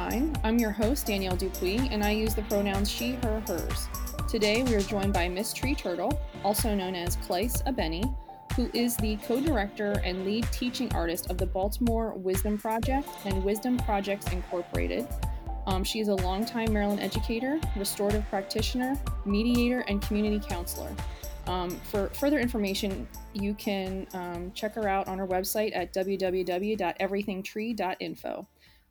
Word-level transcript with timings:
Shine. 0.00 0.32
I'm 0.44 0.58
your 0.58 0.70
host, 0.70 1.08
Danielle 1.08 1.36
Dupuis, 1.36 1.88
and 1.90 2.02
I 2.02 2.12
use 2.12 2.34
the 2.34 2.40
pronouns 2.42 2.90
she, 2.90 3.12
her, 3.22 3.42
hers. 3.46 3.86
Today 4.30 4.62
we 4.62 4.74
are 4.74 4.80
joined 4.80 5.12
by 5.12 5.28
Miss 5.28 5.52
Tree 5.52 5.74
Turtle, 5.74 6.18
also 6.42 6.74
known 6.74 6.94
as 6.94 7.16
Clace 7.16 7.60
Abeni, 7.66 8.16
who 8.56 8.70
is 8.72 8.96
the 8.96 9.16
co 9.16 9.42
director 9.42 10.00
and 10.02 10.24
lead 10.24 10.50
teaching 10.52 10.90
artist 10.94 11.30
of 11.30 11.36
the 11.36 11.44
Baltimore 11.44 12.14
Wisdom 12.14 12.56
Project 12.56 13.06
and 13.26 13.44
Wisdom 13.44 13.76
Projects 13.76 14.32
Incorporated. 14.32 15.06
Um, 15.66 15.84
she 15.84 16.00
is 16.00 16.08
a 16.08 16.14
longtime 16.14 16.72
Maryland 16.72 17.00
educator, 17.00 17.60
restorative 17.76 18.26
practitioner, 18.30 18.98
mediator, 19.26 19.80
and 19.80 20.00
community 20.00 20.42
counselor. 20.48 20.96
Um, 21.46 21.68
for 21.68 22.08
further 22.10 22.38
information, 22.38 23.06
you 23.34 23.52
can 23.52 24.06
um, 24.14 24.50
check 24.54 24.76
her 24.76 24.88
out 24.88 25.08
on 25.08 25.18
her 25.18 25.26
website 25.26 25.76
at 25.76 25.92
www.everythingtree.info. 25.92 28.46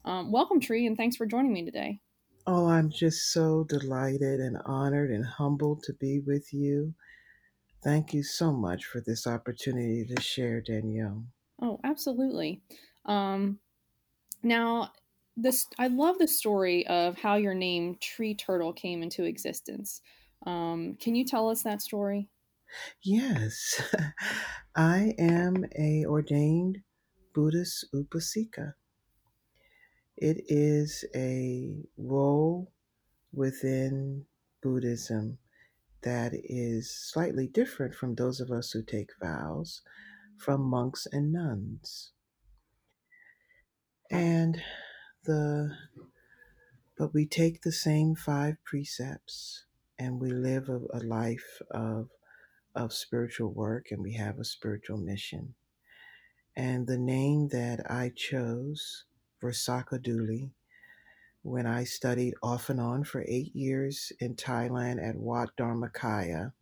Um, 0.06 0.32
welcome, 0.32 0.60
Tree, 0.60 0.86
and 0.86 0.96
thanks 0.96 1.16
for 1.16 1.26
joining 1.26 1.54
me 1.54 1.66
today. 1.66 2.00
Oh, 2.48 2.68
I'm 2.68 2.90
just 2.90 3.32
so 3.32 3.64
delighted 3.64 4.40
and 4.40 4.58
honored 4.66 5.12
and 5.12 5.26
humbled 5.26 5.84
to 5.84 5.94
be 5.94 6.20
with 6.20 6.54
you. 6.54 6.94
Thank 7.84 8.14
you 8.14 8.24
so 8.24 8.52
much 8.52 8.86
for 8.86 9.02
this 9.02 9.28
opportunity 9.28 10.06
to 10.06 10.22
share, 10.22 10.62
Danielle. 10.62 11.26
Oh, 11.62 11.80
absolutely. 11.84 12.62
Um, 13.06 13.60
now, 14.44 14.92
this 15.38 15.68
I 15.78 15.88
love 15.88 16.18
the 16.18 16.28
story 16.28 16.86
of 16.88 17.18
how 17.18 17.36
your 17.36 17.54
name 17.54 17.98
Tree 18.02 18.36
Turtle 18.36 18.74
came 18.74 19.04
into 19.04 19.24
existence. 19.24 20.02
Um, 20.46 20.98
can 21.00 21.16
you 21.16 21.26
tell 21.26 21.50
us 21.50 21.64
that 21.64 21.82
story? 21.82 22.30
Yes, 23.04 23.82
I 24.76 25.14
am 25.18 25.66
a 25.78 26.06
ordained 26.06 26.80
Buddhist 27.34 27.86
Upasika. 27.94 28.74
It 30.22 30.44
is 30.50 31.06
a 31.16 31.78
role 31.98 32.74
within 33.32 34.26
Buddhism 34.62 35.38
that 36.02 36.34
is 36.34 36.94
slightly 36.94 37.48
different 37.48 37.96
from 37.96 38.16
those 38.16 38.42
of 38.42 38.52
us 38.52 38.72
who 38.72 38.84
take 38.84 39.12
vows 39.22 39.82
from 40.38 40.62
monks 40.62 41.08
and 41.10 41.32
nuns. 41.32 42.12
And 44.12 44.62
the 45.24 45.72
but 46.98 47.14
we 47.14 47.26
take 47.26 47.62
the 47.62 47.72
same 47.72 48.14
five 48.14 48.58
precepts 48.66 49.64
and 49.98 50.20
we 50.20 50.32
live 50.32 50.68
a, 50.68 50.80
a 50.98 51.00
life 51.00 51.62
of 51.72 52.10
of 52.76 52.92
spiritual 52.92 53.54
work 53.54 53.86
and 53.90 54.02
we 54.02 54.16
have 54.16 54.38
a 54.38 54.44
spiritual 54.44 54.98
mission. 54.98 55.56
And 56.58 56.88
the 56.88 56.98
name 56.98 57.48
that 57.54 57.90
I 57.90 58.12
chose, 58.14 59.06
Versaka 59.42 60.00
Duli, 60.00 60.52
when 61.42 61.66
I 61.66 61.84
studied 61.84 62.34
off 62.44 62.70
and 62.70 62.80
on 62.80 63.04
for 63.04 63.24
eight 63.28 63.56
years 63.56 64.12
in 64.20 64.36
Thailand 64.36 65.02
at 65.02 65.16
Wat 65.16 65.56
Dharmakaya 65.58 66.54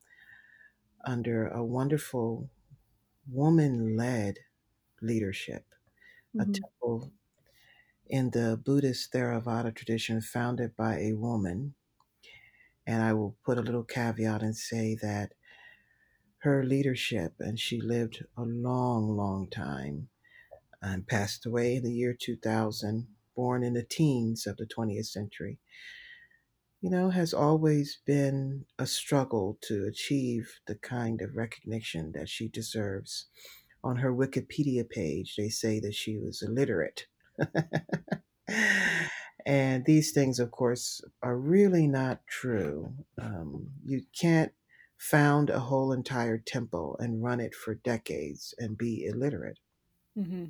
under 1.06 1.48
a 1.48 1.64
wonderful 1.64 2.50
woman 3.32 3.98
led 3.98 4.40
leadership, 5.02 5.66
a 6.36 6.44
mm-hmm. 6.44 6.52
temple 6.52 7.12
in 8.08 8.30
the 8.30 8.62
Buddhist 8.64 9.12
Theravada 9.12 9.74
tradition 9.74 10.22
founded 10.22 10.76
by 10.76 11.00
a 11.00 11.14
woman. 11.14 11.74
And 12.86 13.04
I 13.04 13.14
will 13.14 13.36
put 13.44 13.58
a 13.58 13.62
little 13.62 13.84
caveat 13.84 14.42
and 14.42 14.56
say 14.56 14.96
that 15.02 15.34
her 16.40 16.64
leadership, 16.64 17.34
and 17.40 17.60
she 17.60 17.82
lived 17.82 18.24
a 18.38 18.44
long, 18.44 19.18
long 19.18 19.50
time 19.50 20.10
and 20.82 21.08
passed 21.08 21.46
away 21.46 21.76
in 21.76 21.84
the 21.84 21.92
year 21.92 22.16
2000, 22.20 23.08
born 23.36 23.64
in 23.64 23.74
the 23.74 23.84
teens 23.84 24.46
of 24.48 24.58
the 24.58 24.66
20th 24.66 25.06
century, 25.08 25.60
you 26.82 26.90
know, 26.90 27.10
has 27.10 27.34
always 27.34 28.00
been 28.06 28.66
a 28.78 28.86
struggle 28.86 29.58
to 29.62 29.86
achieve 29.86 30.60
the 30.68 30.76
kind 30.76 31.22
of 31.22 31.36
recognition 31.36 32.12
that 32.14 32.30
she 32.30 32.48
deserves. 32.48 33.28
On 33.84 33.98
her 33.98 34.14
Wikipedia 34.14 34.88
page, 34.88 35.36
they 35.38 35.50
say 35.50 35.80
that 35.80 35.96
she 35.96 36.18
was 36.18 36.42
illiterate. 36.42 37.06
and 39.46 39.86
these 39.86 40.12
things, 40.12 40.40
of 40.40 40.52
course, 40.52 41.02
are 41.24 41.38
really 41.38 41.88
not 41.88 42.26
true. 42.28 42.94
Um, 43.20 43.68
you 43.86 44.02
can't 44.20 44.52
found 44.98 45.50
a 45.50 45.60
whole 45.60 45.92
entire 45.92 46.38
temple 46.38 46.98
and 47.00 47.24
run 47.24 47.40
it 47.40 47.54
for 47.54 47.76
decades 47.76 48.54
and 48.58 48.78
be 48.78 49.06
illiterate. 49.06 49.60
Mm-hmm. 50.18 50.46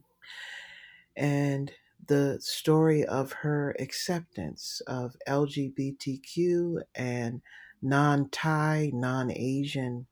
And 1.15 1.71
the 2.05 2.37
story 2.39 3.03
of 3.03 3.31
her 3.33 3.75
acceptance 3.79 4.81
of 4.87 5.15
LGBTQ 5.27 6.81
and 6.95 7.41
non 7.81 8.29
Thai, 8.29 8.91
non 8.93 9.31
Asian 9.31 10.07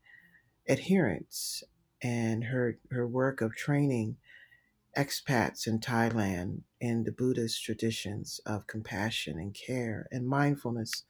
adherents, 0.67 1.63
and 2.01 2.45
her, 2.45 2.79
her 2.91 3.07
work 3.07 3.41
of 3.41 3.55
training 3.55 4.17
expats 4.97 5.67
in 5.67 5.79
Thailand 5.79 6.61
in 6.79 7.03
the 7.03 7.11
Buddhist 7.11 7.63
traditions 7.63 8.39
of 8.45 8.67
compassion 8.67 9.37
and 9.37 9.53
care 9.53 10.07
and 10.11 10.27
mindfulness 10.27 11.03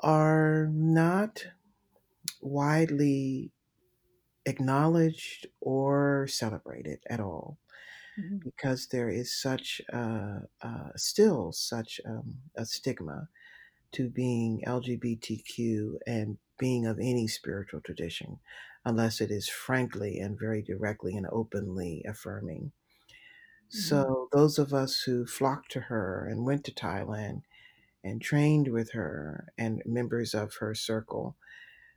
are 0.00 0.68
not 0.72 1.46
widely 2.40 3.50
acknowledged 4.46 5.46
or 5.60 6.26
celebrated 6.28 7.00
at 7.08 7.20
all 7.20 7.58
mm-hmm. 8.18 8.38
because 8.42 8.88
there 8.88 9.08
is 9.08 9.32
such 9.32 9.80
uh, 9.92 10.40
uh, 10.62 10.90
still 10.96 11.52
such 11.52 12.00
um, 12.06 12.36
a 12.56 12.64
stigma 12.64 13.28
to 13.92 14.08
being 14.08 14.62
LGBTQ 14.66 15.98
and 16.06 16.38
being 16.58 16.86
of 16.86 16.98
any 16.98 17.26
spiritual 17.26 17.80
tradition 17.80 18.38
unless 18.84 19.20
it 19.20 19.30
is 19.30 19.48
frankly 19.48 20.18
and 20.18 20.38
very 20.38 20.62
directly 20.62 21.16
and 21.16 21.26
openly 21.30 22.02
affirming. 22.08 22.72
Mm-hmm. 23.70 23.78
So, 23.78 24.28
those 24.32 24.58
of 24.58 24.72
us 24.72 25.02
who 25.02 25.26
flocked 25.26 25.70
to 25.72 25.80
her 25.82 26.26
and 26.28 26.44
went 26.44 26.64
to 26.64 26.72
Thailand 26.72 27.42
and 28.02 28.20
trained 28.20 28.68
with 28.68 28.92
her 28.92 29.52
and 29.58 29.82
members 29.84 30.34
of 30.34 30.54
her 30.56 30.74
circle 30.74 31.36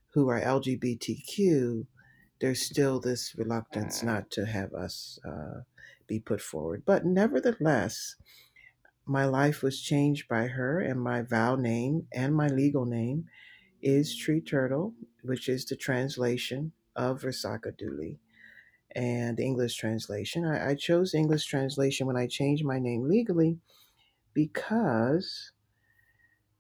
who 0.10 0.30
are 0.30 0.42
LGBTQ, 0.42 1.88
there's 2.44 2.62
still 2.62 3.00
this 3.00 3.34
reluctance 3.38 4.04
not 4.04 4.30
to 4.30 4.46
have 4.46 4.74
us 4.74 5.18
uh, 5.26 5.62
be 6.08 6.20
put 6.20 6.42
forward. 6.42 6.84
But 6.86 7.06
nevertheless, 7.06 8.18
my 9.06 9.24
life 9.24 9.64
was 9.64 9.82
changed 9.82 10.28
by 10.28 10.48
her, 10.48 10.82
and 10.82 11.02
my 11.02 11.22
vow 11.22 11.56
name 11.56 12.06
and 12.12 12.36
my 12.36 12.50
legal 12.50 12.84
name 12.84 13.28
is 13.82 14.14
Tree 14.14 14.42
Turtle, 14.42 14.94
which 15.22 15.48
is 15.48 15.64
the 15.64 15.78
translation 15.78 16.74
of 16.98 17.22
Versaka 17.22 17.72
Duli 17.82 18.18
and 18.94 19.40
English 19.40 19.78
translation. 19.78 20.46
I, 20.46 20.72
I 20.72 20.76
chose 20.76 21.14
English 21.14 21.46
translation 21.46 22.08
when 22.08 22.18
I 22.18 22.28
changed 22.28 22.66
my 22.66 22.78
name 22.78 23.08
legally 23.08 23.58
because 24.34 25.54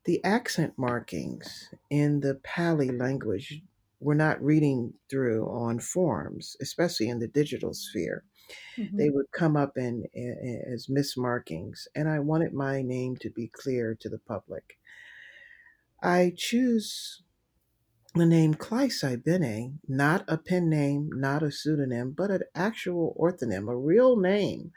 the 0.05 0.23
accent 0.23 0.75
markings 0.77 1.73
in 1.89 2.21
the 2.21 2.35
Pali 2.35 2.89
language 2.89 3.61
were 4.03 4.15
not 4.15 4.43
reading 4.43 4.93
through 5.09 5.45
on 5.47 5.79
forms, 5.79 6.55
especially 6.61 7.09
in 7.09 7.19
the 7.19 7.27
digital 7.27 7.73
sphere. 7.73 8.23
Mm-hmm. 8.77 8.97
They 8.97 9.09
would 9.09 9.31
come 9.31 9.55
up 9.55 9.73
in, 9.77 10.03
in, 10.13 10.63
as 10.73 10.87
mismarkings, 10.87 11.87
and 11.95 12.09
I 12.09 12.19
wanted 12.19 12.53
my 12.53 12.81
name 12.81 13.15
to 13.21 13.29
be 13.29 13.49
clear 13.53 13.97
to 14.01 14.09
the 14.09 14.19
public. 14.19 14.77
I 16.01 16.33
choose 16.35 17.23
the 18.13 18.25
name 18.25 18.53
Clace 18.53 19.03
Ibene, 19.03 19.79
not 19.88 20.23
a 20.27 20.38
pen 20.38 20.69
name, 20.69 21.09
not 21.13 21.41
a 21.41 21.51
pseudonym, 21.51 22.13
but 22.15 22.29
an 22.29 22.44
actual 22.53 23.15
orthonym, 23.19 23.71
a 23.71 23.75
real 23.75 24.17
name, 24.17 24.71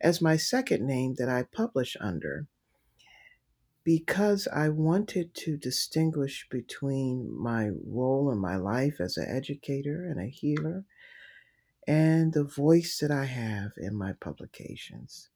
as 0.00 0.22
my 0.22 0.36
second 0.36 0.86
name 0.86 1.16
that 1.18 1.28
I 1.28 1.42
publish 1.42 1.96
under 2.00 2.46
because 3.84 4.48
I 4.52 4.70
wanted 4.70 5.34
to 5.34 5.58
distinguish 5.58 6.46
between 6.50 7.30
my 7.30 7.70
role 7.86 8.30
in 8.30 8.38
my 8.38 8.56
life 8.56 9.00
as 9.00 9.16
an 9.16 9.26
educator 9.28 10.06
and 10.06 10.18
a 10.18 10.30
healer 10.30 10.84
and 11.86 12.32
the 12.32 12.44
voice 12.44 12.98
that 13.00 13.10
I 13.10 13.26
have 13.26 13.72
in 13.76 13.94
my 13.94 14.14
publications. 14.14 15.28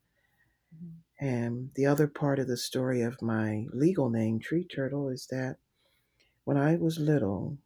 Mm-hmm. 0.75 1.27
And 1.27 1.71
the 1.75 1.85
other 1.85 2.07
part 2.07 2.39
of 2.39 2.49
the 2.49 2.57
story 2.57 3.03
of 3.03 3.21
my 3.21 3.67
legal 3.73 4.09
name, 4.09 4.39
Tree 4.39 4.65
Turtle, 4.65 5.09
is 5.09 5.27
that 5.31 5.57
when 6.45 6.57
I 6.57 6.77
was 6.77 6.99
little, 6.99 7.59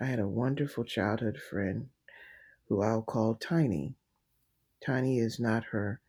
I 0.00 0.04
had 0.04 0.20
a 0.20 0.28
wonderful 0.28 0.84
childhood 0.84 1.38
friend 1.38 1.88
who 2.68 2.82
I'll 2.82 3.02
call 3.02 3.34
Tiny. 3.34 3.94
Tiny 4.84 5.18
is 5.18 5.40
not 5.40 5.64
her 5.64 6.00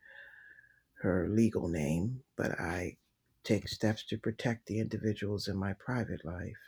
her 1.02 1.28
legal 1.28 1.68
name, 1.68 2.22
but 2.36 2.58
I 2.58 2.96
take 3.46 3.68
steps 3.68 4.04
to 4.04 4.18
protect 4.18 4.66
the 4.66 4.80
individuals 4.80 5.48
in 5.48 5.56
my 5.56 5.72
private 5.72 6.24
life. 6.24 6.58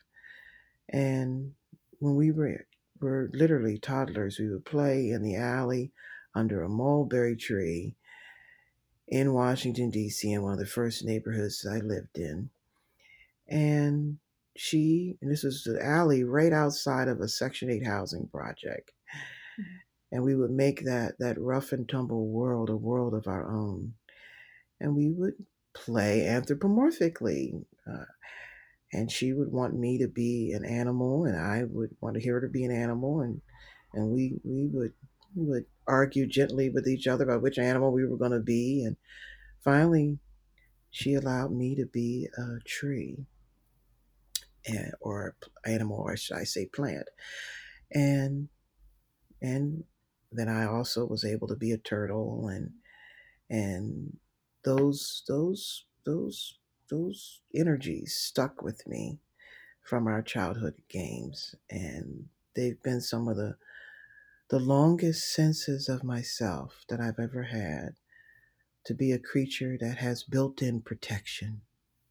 And 0.88 1.52
when 1.98 2.14
we 2.14 2.30
were, 2.30 2.66
were 3.00 3.30
literally 3.34 3.78
toddlers, 3.78 4.38
we 4.38 4.48
would 4.48 4.64
play 4.64 5.10
in 5.10 5.22
the 5.22 5.36
alley 5.36 5.92
under 6.34 6.62
a 6.62 6.68
mulberry 6.68 7.36
tree. 7.36 7.96
in 9.08 9.32
Washington, 9.32 9.90
D.C., 9.90 10.30
in 10.32 10.42
one 10.42 10.52
of 10.52 10.58
the 10.58 10.66
first 10.66 11.04
neighborhoods 11.04 11.66
I 11.66 11.78
lived 11.78 12.18
in. 12.18 12.50
And 13.48 14.18
she, 14.56 15.16
and 15.22 15.30
this 15.30 15.42
was 15.42 15.64
the 15.64 15.82
alley 15.82 16.24
right 16.24 16.52
outside 16.52 17.08
of 17.08 17.20
a 17.20 17.28
Section 17.28 17.70
8 17.70 17.86
housing 17.86 18.28
project. 18.28 18.92
Mm-hmm. 19.58 19.76
And 20.12 20.22
we 20.24 20.34
would 20.34 20.50
make 20.50 20.84
that, 20.84 21.18
that 21.18 21.40
rough 21.40 21.72
and 21.72 21.88
tumble 21.88 22.26
world 22.28 22.70
a 22.70 22.76
world 22.76 23.14
of 23.14 23.26
our 23.26 23.50
own. 23.50 23.94
And 24.80 24.94
we 24.94 25.10
would 25.10 25.34
play 25.84 26.26
anthropomorphically. 26.28 27.64
Uh, 27.86 28.04
and 28.92 29.10
she 29.10 29.32
would 29.32 29.52
want 29.52 29.78
me 29.78 29.98
to 29.98 30.08
be 30.08 30.52
an 30.52 30.64
animal, 30.64 31.24
and 31.24 31.36
I 31.36 31.64
would 31.64 31.96
want 32.00 32.14
to 32.14 32.22
hear 32.22 32.34
her 32.34 32.40
to 32.40 32.48
be 32.48 32.64
an 32.64 32.72
animal, 32.72 33.20
and 33.20 33.40
and 33.92 34.10
we 34.10 34.40
we 34.44 34.66
would 34.66 34.94
would 35.34 35.66
argue 35.86 36.26
gently 36.26 36.70
with 36.70 36.88
each 36.88 37.06
other 37.06 37.24
about 37.24 37.42
which 37.42 37.58
animal 37.58 37.92
we 37.92 38.06
were 38.06 38.16
going 38.16 38.32
to 38.32 38.40
be, 38.40 38.82
and 38.84 38.96
finally, 39.62 40.18
she 40.90 41.14
allowed 41.14 41.52
me 41.52 41.74
to 41.76 41.86
be 41.86 42.28
a 42.36 42.60
tree, 42.66 43.26
and 44.66 44.92
or 45.00 45.36
animal, 45.66 45.98
or 45.98 46.16
should 46.16 46.38
I 46.38 46.44
say 46.44 46.66
plant, 46.66 47.08
and 47.92 48.48
and 49.42 49.84
then 50.32 50.48
I 50.48 50.64
also 50.64 51.06
was 51.06 51.24
able 51.24 51.48
to 51.48 51.56
be 51.56 51.72
a 51.72 51.78
turtle, 51.78 52.48
and 52.48 52.72
and 53.50 54.16
those 54.68 55.22
those 55.26 55.86
those 56.04 56.58
those 56.90 57.40
energies 57.54 58.14
stuck 58.14 58.60
with 58.60 58.86
me 58.86 59.18
from 59.82 60.06
our 60.06 60.20
childhood 60.20 60.74
games 60.90 61.54
and 61.70 62.26
they've 62.54 62.82
been 62.82 63.00
some 63.00 63.28
of 63.28 63.36
the 63.38 63.56
the 64.50 64.58
longest 64.58 65.32
senses 65.32 65.88
of 65.88 66.04
myself 66.04 66.84
that 66.90 67.00
I've 67.00 67.18
ever 67.18 67.44
had 67.44 67.94
to 68.84 68.92
be 68.92 69.10
a 69.10 69.18
creature 69.18 69.78
that 69.80 69.96
has 69.96 70.22
built-in 70.22 70.82
protection 70.82 71.62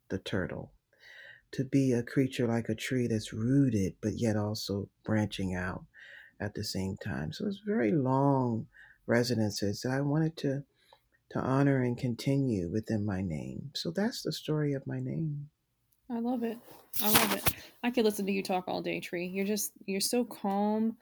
the 0.09 0.17
turtle 0.17 0.71
to 1.51 1.63
be 1.63 1.91
a 1.91 2.01
creature 2.01 2.47
like 2.47 2.69
a 2.69 2.75
tree 2.75 3.05
that's 3.05 3.33
rooted 3.33 3.93
but 4.01 4.13
yet 4.13 4.35
also 4.35 4.89
branching 5.03 5.53
out 5.53 5.85
at 6.39 6.55
the 6.55 6.63
same 6.63 6.97
time. 6.97 7.31
So 7.31 7.45
it's 7.45 7.61
very 7.63 7.91
long 7.91 8.65
resonances 9.05 9.81
that 9.81 9.91
I 9.91 10.01
wanted 10.01 10.35
to 10.37 10.63
to 11.31 11.39
honor 11.39 11.83
and 11.83 11.97
continue 11.97 12.69
within 12.69 13.05
my 13.05 13.21
name. 13.21 13.71
So 13.75 13.91
that's 13.91 14.21
the 14.21 14.31
story 14.31 14.73
of 14.73 14.87
my 14.87 14.99
name. 14.99 15.49
I 16.09 16.19
love 16.19 16.43
it. 16.43 16.57
I 17.01 17.11
love 17.11 17.33
it. 17.33 17.43
I 17.83 17.91
could 17.91 18.05
listen 18.05 18.25
to 18.25 18.31
you 18.31 18.41
talk 18.41 18.65
all 18.67 18.81
day, 18.81 18.99
Tree. 18.99 19.27
You're 19.27 19.45
just 19.45 19.71
you're 19.85 19.99
so 19.99 20.23
calm 20.23 20.95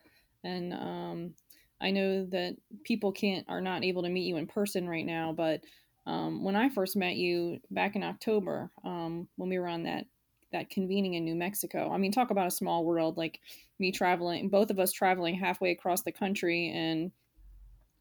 and 0.43 0.73
um 0.73 1.33
I 1.81 1.91
know 1.91 2.25
that 2.27 2.55
people 2.83 3.11
can't 3.11 3.45
are 3.47 3.61
not 3.61 3.83
able 3.83 4.03
to 4.03 4.09
meet 4.09 4.27
you 4.27 4.37
in 4.37 4.47
person 4.47 4.87
right 4.87 5.05
now, 5.05 5.33
but 5.35 5.61
um, 6.07 6.43
when 6.43 6.55
I 6.55 6.69
first 6.69 6.95
met 6.95 7.15
you 7.15 7.59
back 7.71 7.95
in 7.95 8.03
October, 8.03 8.71
um, 8.83 9.27
when 9.35 9.49
we 9.49 9.59
were 9.59 9.67
on 9.67 9.83
that 9.83 10.05
that 10.51 10.69
convening 10.69 11.15
in 11.15 11.25
New 11.25 11.35
Mexico, 11.35 11.91
I 11.91 11.97
mean, 11.97 12.11
talk 12.11 12.31
about 12.31 12.47
a 12.47 12.51
small 12.51 12.85
world. 12.85 13.17
Like 13.17 13.39
me 13.79 13.91
traveling, 13.91 14.49
both 14.49 14.69
of 14.69 14.79
us 14.79 14.91
traveling 14.91 15.35
halfway 15.35 15.71
across 15.71 16.03
the 16.03 16.11
country, 16.11 16.69
and 16.69 17.11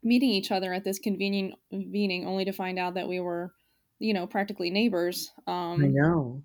meeting 0.05 0.31
each 0.31 0.51
other 0.51 0.73
at 0.73 0.85
this 0.85 0.99
convenient 0.99 1.55
meeting 1.71 2.27
only 2.27 2.45
to 2.45 2.53
find 2.53 2.79
out 2.79 2.95
that 2.95 3.09
we 3.09 3.21
were 3.21 3.53
you 3.99 4.15
know 4.15 4.27
practically 4.27 4.71
neighbors 4.71 5.33
um 5.47 5.83
i 5.83 5.89
know. 5.89 6.43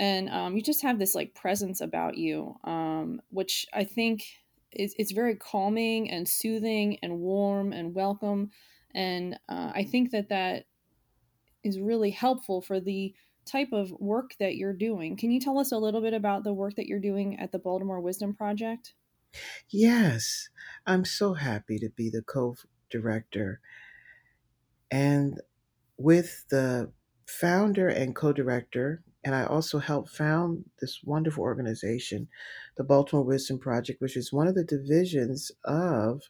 and 0.00 0.28
um 0.28 0.56
you 0.56 0.62
just 0.62 0.82
have 0.82 0.98
this 0.98 1.14
like 1.14 1.34
presence 1.34 1.80
about 1.80 2.16
you 2.16 2.54
um 2.64 3.20
which 3.30 3.66
i 3.72 3.84
think 3.84 4.24
is 4.72 4.94
it's 4.98 5.12
very 5.12 5.36
calming 5.36 6.10
and 6.10 6.28
soothing 6.28 6.98
and 7.02 7.20
warm 7.20 7.72
and 7.72 7.94
welcome 7.94 8.50
and 8.94 9.38
uh, 9.48 9.70
i 9.74 9.84
think 9.84 10.10
that 10.10 10.28
that 10.28 10.64
is 11.62 11.80
really 11.80 12.10
helpful 12.10 12.60
for 12.60 12.80
the 12.80 13.14
type 13.46 13.72
of 13.72 13.92
work 13.92 14.32
that 14.38 14.56
you're 14.56 14.72
doing. 14.72 15.16
Can 15.16 15.30
you 15.30 15.40
tell 15.40 15.58
us 15.58 15.72
a 15.72 15.78
little 15.78 16.00
bit 16.00 16.12
about 16.12 16.44
the 16.44 16.52
work 16.52 16.74
that 16.76 16.86
you're 16.86 17.00
doing 17.00 17.38
at 17.38 17.52
the 17.52 17.58
baltimore 17.58 18.00
wisdom 18.00 18.34
project? 18.34 18.94
Yes. 19.70 20.48
I'm 20.86 21.04
so 21.04 21.34
happy 21.34 21.78
to 21.78 21.88
be 21.90 22.10
the 22.10 22.22
co 22.22 22.56
director. 22.90 23.60
And 24.90 25.40
with 25.96 26.44
the 26.50 26.92
founder 27.26 27.88
and 27.88 28.14
co 28.14 28.32
director, 28.32 29.02
and 29.24 29.34
I 29.34 29.44
also 29.44 29.78
helped 29.78 30.10
found 30.10 30.64
this 30.80 31.00
wonderful 31.02 31.42
organization, 31.42 32.28
the 32.76 32.84
Baltimore 32.84 33.24
Wisdom 33.24 33.58
Project, 33.58 34.00
which 34.00 34.16
is 34.16 34.32
one 34.32 34.46
of 34.46 34.54
the 34.54 34.64
divisions 34.64 35.50
of 35.64 36.22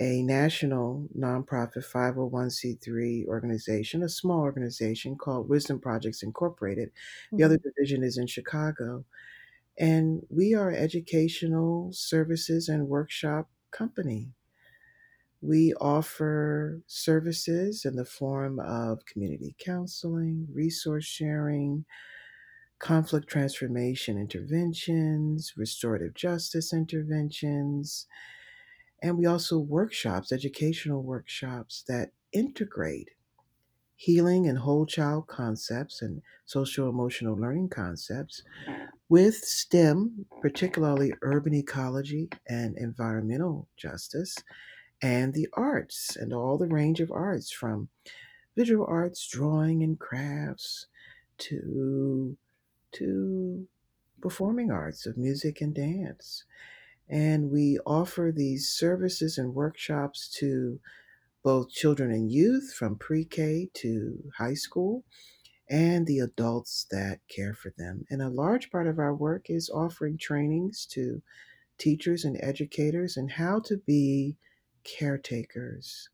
a 0.00 0.22
national 0.22 1.06
nonprofit 1.16 1.84
501c3 1.84 3.26
organization, 3.26 4.02
a 4.02 4.08
small 4.08 4.40
organization 4.40 5.14
called 5.14 5.50
Wisdom 5.50 5.78
Projects 5.78 6.22
Incorporated. 6.22 6.90
The 7.32 7.44
other 7.44 7.58
mm-hmm. 7.58 7.68
division 7.68 8.02
is 8.02 8.16
in 8.16 8.26
Chicago. 8.26 9.04
And 9.78 10.22
we 10.30 10.54
are 10.54 10.70
educational 10.70 11.90
services 11.92 12.68
and 12.68 12.88
workshop 12.88 13.50
company. 13.70 14.30
We 15.42 15.74
offer 15.74 16.82
services 16.86 17.84
in 17.84 17.96
the 17.96 18.04
form 18.04 18.60
of 18.60 19.06
community 19.06 19.56
counseling, 19.58 20.48
resource 20.52 21.04
sharing, 21.04 21.86
conflict 22.78 23.28
transformation 23.28 24.18
interventions, 24.18 25.54
restorative 25.56 26.14
justice 26.14 26.72
interventions, 26.72 28.06
and 29.02 29.18
we 29.18 29.26
also 29.26 29.58
workshops, 29.58 30.32
educational 30.32 31.02
workshops 31.02 31.84
that 31.88 32.12
integrate 32.32 33.10
healing 33.96 34.48
and 34.48 34.58
whole 34.58 34.86
child 34.86 35.26
concepts 35.26 36.02
and 36.02 36.22
social 36.46 36.88
emotional 36.88 37.36
learning 37.36 37.68
concepts 37.68 38.42
with 39.08 39.36
STEM, 39.36 40.26
particularly 40.40 41.12
urban 41.22 41.54
ecology 41.54 42.30
and 42.48 42.76
environmental 42.78 43.68
justice, 43.76 44.36
and 45.02 45.34
the 45.34 45.48
arts 45.54 46.16
and 46.16 46.32
all 46.32 46.58
the 46.58 46.66
range 46.66 47.00
of 47.00 47.10
arts 47.10 47.50
from 47.50 47.88
visual 48.56 48.86
arts, 48.86 49.26
drawing 49.28 49.82
and 49.82 49.98
crafts 49.98 50.86
to 51.38 52.36
to 52.92 53.66
performing 54.20 54.70
arts 54.70 55.06
of 55.06 55.16
music 55.16 55.60
and 55.60 55.74
dance. 55.74 56.44
And 57.08 57.50
we 57.50 57.78
offer 57.86 58.32
these 58.34 58.68
services 58.68 59.38
and 59.38 59.54
workshops 59.54 60.28
to 60.38 60.80
both 61.42 61.70
children 61.70 62.10
and 62.10 62.30
youth 62.30 62.74
from 62.74 62.96
pre 62.96 63.24
K 63.24 63.70
to 63.74 64.30
high 64.36 64.54
school 64.54 65.04
and 65.68 66.06
the 66.06 66.18
adults 66.18 66.86
that 66.90 67.20
care 67.28 67.54
for 67.54 67.72
them. 67.78 68.04
And 68.10 68.20
a 68.20 68.28
large 68.28 68.70
part 68.70 68.86
of 68.86 68.98
our 68.98 69.14
work 69.14 69.46
is 69.48 69.70
offering 69.70 70.18
trainings 70.18 70.84
to 70.90 71.22
teachers 71.78 72.24
and 72.24 72.36
educators 72.42 73.16
and 73.16 73.30
how 73.30 73.60
to 73.60 73.76
be 73.78 74.36
caretakers 74.98 76.08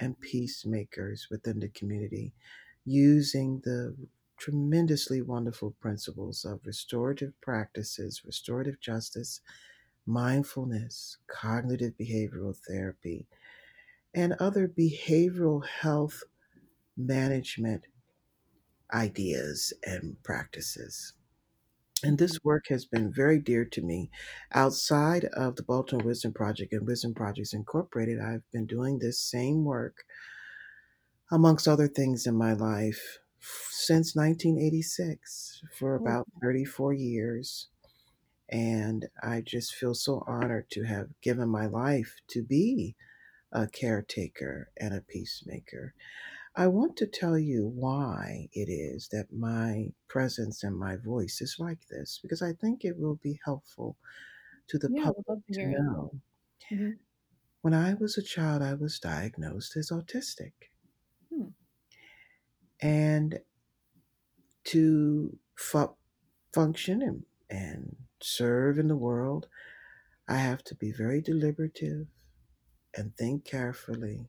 and 0.00 0.18
peacemakers 0.20 1.28
within 1.30 1.60
the 1.60 1.68
community 1.68 2.32
using 2.84 3.60
the 3.64 3.94
tremendously 4.38 5.22
wonderful 5.22 5.72
principles 5.80 6.44
of 6.44 6.60
restorative 6.64 7.32
practices, 7.40 8.22
restorative 8.24 8.80
justice, 8.80 9.40
mindfulness, 10.06 11.18
cognitive 11.28 11.92
behavioral 12.00 12.56
therapy, 12.56 13.26
and 14.14 14.32
other 14.34 14.66
behavioral 14.66 15.64
health 15.64 16.24
management 16.96 17.86
ideas 18.92 19.72
and 19.84 20.16
practices. 20.22 21.14
And 22.04 22.18
this 22.18 22.38
mm-hmm. 22.38 22.48
work 22.48 22.66
has 22.68 22.84
been 22.84 23.12
very 23.12 23.38
dear 23.38 23.64
to 23.64 23.82
me. 23.82 24.10
Outside 24.52 25.24
of 25.26 25.56
the 25.56 25.62
Baltimore 25.62 26.06
Wisdom 26.06 26.32
Project 26.32 26.72
and 26.72 26.86
Wisdom 26.86 27.14
Projects 27.14 27.52
Incorporated, 27.52 28.20
I've 28.20 28.48
been 28.50 28.66
doing 28.66 28.98
this 28.98 29.20
same 29.20 29.64
work, 29.64 30.04
amongst 31.30 31.66
other 31.66 31.88
things 31.88 32.26
in 32.26 32.36
my 32.36 32.52
life, 32.52 33.18
since 33.70 34.14
1986 34.14 35.62
for 35.78 35.94
oh. 35.94 36.02
about 36.02 36.26
34 36.42 36.92
years. 36.92 37.68
And 38.50 39.06
I 39.22 39.40
just 39.40 39.74
feel 39.74 39.94
so 39.94 40.22
honored 40.26 40.70
to 40.72 40.84
have 40.84 41.08
given 41.22 41.48
my 41.48 41.66
life 41.66 42.16
to 42.28 42.42
be 42.42 42.96
a 43.50 43.66
caretaker 43.66 44.70
and 44.76 44.94
a 44.94 45.00
peacemaker. 45.00 45.94
I 46.54 46.66
want 46.66 46.96
to 46.98 47.06
tell 47.06 47.38
you 47.38 47.66
why 47.66 48.48
it 48.52 48.68
is 48.68 49.08
that 49.08 49.32
my 49.32 49.90
presence 50.08 50.62
and 50.62 50.78
my 50.78 50.96
voice 50.96 51.40
is 51.40 51.56
like 51.58 51.86
this, 51.88 52.18
because 52.20 52.42
I 52.42 52.52
think 52.52 52.84
it 52.84 52.98
will 52.98 53.18
be 53.22 53.40
helpful 53.44 53.96
to 54.68 54.78
the 54.78 54.90
yeah, 54.92 55.04
public 55.04 55.46
to, 55.52 55.54
to 55.54 55.68
know. 55.68 56.12
Mm-hmm. 56.70 56.90
When 57.62 57.74
I 57.74 57.94
was 57.94 58.18
a 58.18 58.22
child, 58.22 58.60
I 58.62 58.74
was 58.74 58.98
diagnosed 58.98 59.76
as 59.76 59.90
autistic. 59.90 60.52
Hmm. 61.32 61.48
And 62.80 63.38
to 64.64 65.38
fu- 65.54 65.96
function 66.52 67.02
and, 67.02 67.24
and 67.48 67.96
serve 68.20 68.78
in 68.78 68.88
the 68.88 68.96
world, 68.96 69.46
I 70.28 70.36
have 70.36 70.62
to 70.64 70.74
be 70.74 70.92
very 70.92 71.20
deliberative 71.20 72.08
and 72.94 73.16
think 73.16 73.44
carefully 73.44 74.28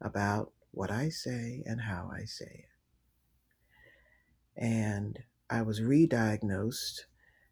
about 0.00 0.52
what 0.78 0.92
I 0.92 1.08
say 1.08 1.64
and 1.66 1.80
how 1.80 2.08
I 2.14 2.24
say 2.24 2.64
it. 2.64 2.70
And 4.56 5.18
I 5.50 5.62
was 5.62 5.82
re 5.82 6.06
diagnosed 6.06 7.06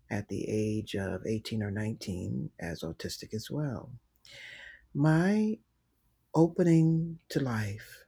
at 0.08 0.28
the 0.28 0.44
age 0.48 0.94
of 0.94 1.26
18 1.26 1.60
or 1.60 1.72
19 1.72 2.50
as 2.60 2.82
autistic 2.82 3.34
as 3.34 3.50
well. 3.50 3.90
My 4.94 5.58
opening 6.36 7.18
to 7.30 7.40
life 7.40 8.04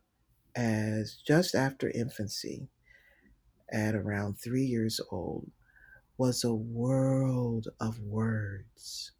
as 0.54 1.16
just 1.26 1.56
after 1.56 1.90
infancy 1.90 2.68
at 3.72 3.96
around 3.96 4.34
three 4.34 4.66
years 4.66 5.00
old 5.10 5.50
was 6.16 6.44
a 6.44 6.54
world 6.54 7.66
of 7.80 7.98
words 7.98 9.10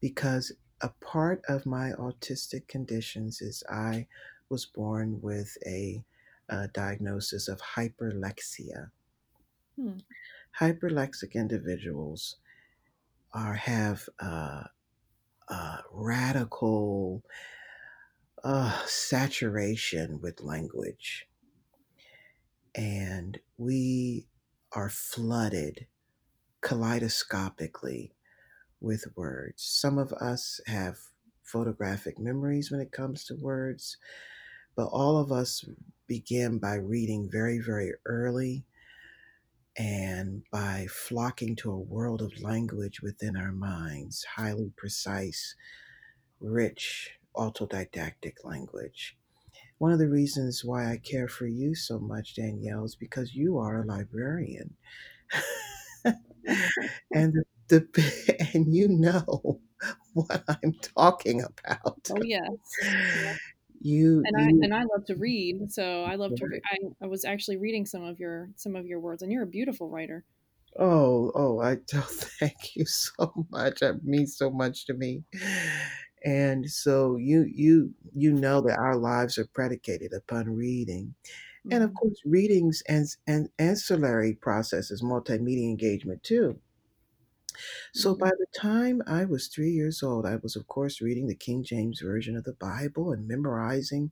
because 0.00 0.52
a 0.80 0.88
part 1.00 1.40
of 1.48 1.66
my 1.66 1.92
autistic 1.92 2.66
conditions 2.66 3.40
is 3.40 3.62
I 3.70 4.08
was 4.50 4.66
born 4.66 5.20
with 5.20 5.56
a, 5.66 6.04
a 6.48 6.68
diagnosis 6.68 7.48
of 7.48 7.60
hyperlexia. 7.60 8.90
Hmm. 9.76 9.98
Hyperlexic 10.60 11.34
individuals 11.34 12.36
are 13.32 13.54
have 13.54 14.08
uh, 14.18 14.64
uh, 15.48 15.78
radical 15.92 17.22
uh, 18.42 18.84
saturation 18.86 20.20
with 20.20 20.40
language, 20.42 21.28
and 22.74 23.38
we 23.56 24.28
are 24.72 24.90
flooded 24.90 25.86
kaleidoscopically 26.62 28.12
with 28.80 29.04
words. 29.16 29.62
Some 29.62 29.98
of 29.98 30.12
us 30.14 30.60
have 30.66 30.98
photographic 31.42 32.18
memories 32.18 32.70
when 32.70 32.80
it 32.80 32.92
comes 32.92 33.24
to 33.24 33.34
words, 33.34 33.96
but 34.78 34.86
all 34.92 35.18
of 35.18 35.32
us 35.32 35.64
begin 36.06 36.60
by 36.60 36.76
reading 36.76 37.28
very, 37.28 37.58
very 37.58 37.92
early 38.06 38.64
and 39.76 40.44
by 40.52 40.86
flocking 40.88 41.56
to 41.56 41.72
a 41.72 41.76
world 41.76 42.22
of 42.22 42.40
language 42.40 43.00
within 43.02 43.36
our 43.36 43.50
minds, 43.50 44.24
highly 44.36 44.70
precise, 44.76 45.56
rich, 46.40 47.10
autodidactic 47.34 48.34
language. 48.44 49.16
One 49.78 49.90
of 49.90 49.98
the 49.98 50.08
reasons 50.08 50.64
why 50.64 50.92
I 50.92 50.98
care 50.98 51.26
for 51.26 51.48
you 51.48 51.74
so 51.74 51.98
much, 51.98 52.36
Danielle, 52.36 52.84
is 52.84 52.94
because 52.94 53.34
you 53.34 53.58
are 53.58 53.82
a 53.82 53.84
librarian. 53.84 54.76
and 57.12 57.34
the, 57.34 57.44
the 57.68 58.50
and 58.54 58.72
you 58.72 58.86
know 58.86 59.60
what 60.12 60.44
I'm 60.46 60.74
talking 60.96 61.42
about. 61.42 62.08
Oh 62.12 62.22
yes. 62.22 62.54
You 63.80 64.22
and 64.26 64.40
you, 64.40 64.60
I 64.62 64.64
and 64.64 64.74
I 64.74 64.80
love 64.80 65.04
to 65.06 65.16
read, 65.16 65.70
so 65.70 66.02
I 66.02 66.16
love 66.16 66.34
to. 66.34 66.46
Re- 66.46 66.60
I, 66.72 67.04
I 67.04 67.06
was 67.06 67.24
actually 67.24 67.58
reading 67.58 67.86
some 67.86 68.02
of 68.02 68.18
your 68.18 68.50
some 68.56 68.74
of 68.74 68.86
your 68.86 69.00
words, 69.00 69.22
and 69.22 69.30
you're 69.30 69.44
a 69.44 69.46
beautiful 69.46 69.88
writer. 69.88 70.24
Oh, 70.78 71.32
oh, 71.34 71.60
I 71.60 71.78
oh, 71.94 72.06
thank 72.08 72.76
you 72.76 72.84
so 72.86 73.46
much. 73.50 73.82
It 73.82 74.04
means 74.04 74.36
so 74.36 74.50
much 74.50 74.86
to 74.86 74.94
me. 74.94 75.22
And 76.24 76.68
so 76.68 77.16
you 77.16 77.46
you 77.48 77.94
you 78.14 78.32
know 78.32 78.60
that 78.62 78.78
our 78.78 78.96
lives 78.96 79.38
are 79.38 79.46
predicated 79.54 80.12
upon 80.12 80.56
reading. 80.56 81.14
Mm-hmm. 81.66 81.72
And 81.72 81.84
of 81.84 81.94
course, 81.94 82.20
readings 82.24 82.82
and, 82.88 83.06
and 83.26 83.48
ancillary 83.58 84.34
processes, 84.34 85.02
multimedia 85.02 85.64
engagement 85.64 86.22
too. 86.22 86.58
So 87.92 88.14
by 88.14 88.30
the 88.30 88.46
time 88.54 89.02
I 89.06 89.24
was 89.24 89.48
three 89.48 89.70
years 89.70 90.02
old, 90.02 90.26
I 90.26 90.36
was, 90.36 90.56
of 90.56 90.66
course, 90.66 91.00
reading 91.00 91.26
the 91.26 91.34
King 91.34 91.62
James 91.62 92.00
Version 92.00 92.36
of 92.36 92.44
the 92.44 92.52
Bible 92.52 93.12
and 93.12 93.26
memorizing 93.26 94.10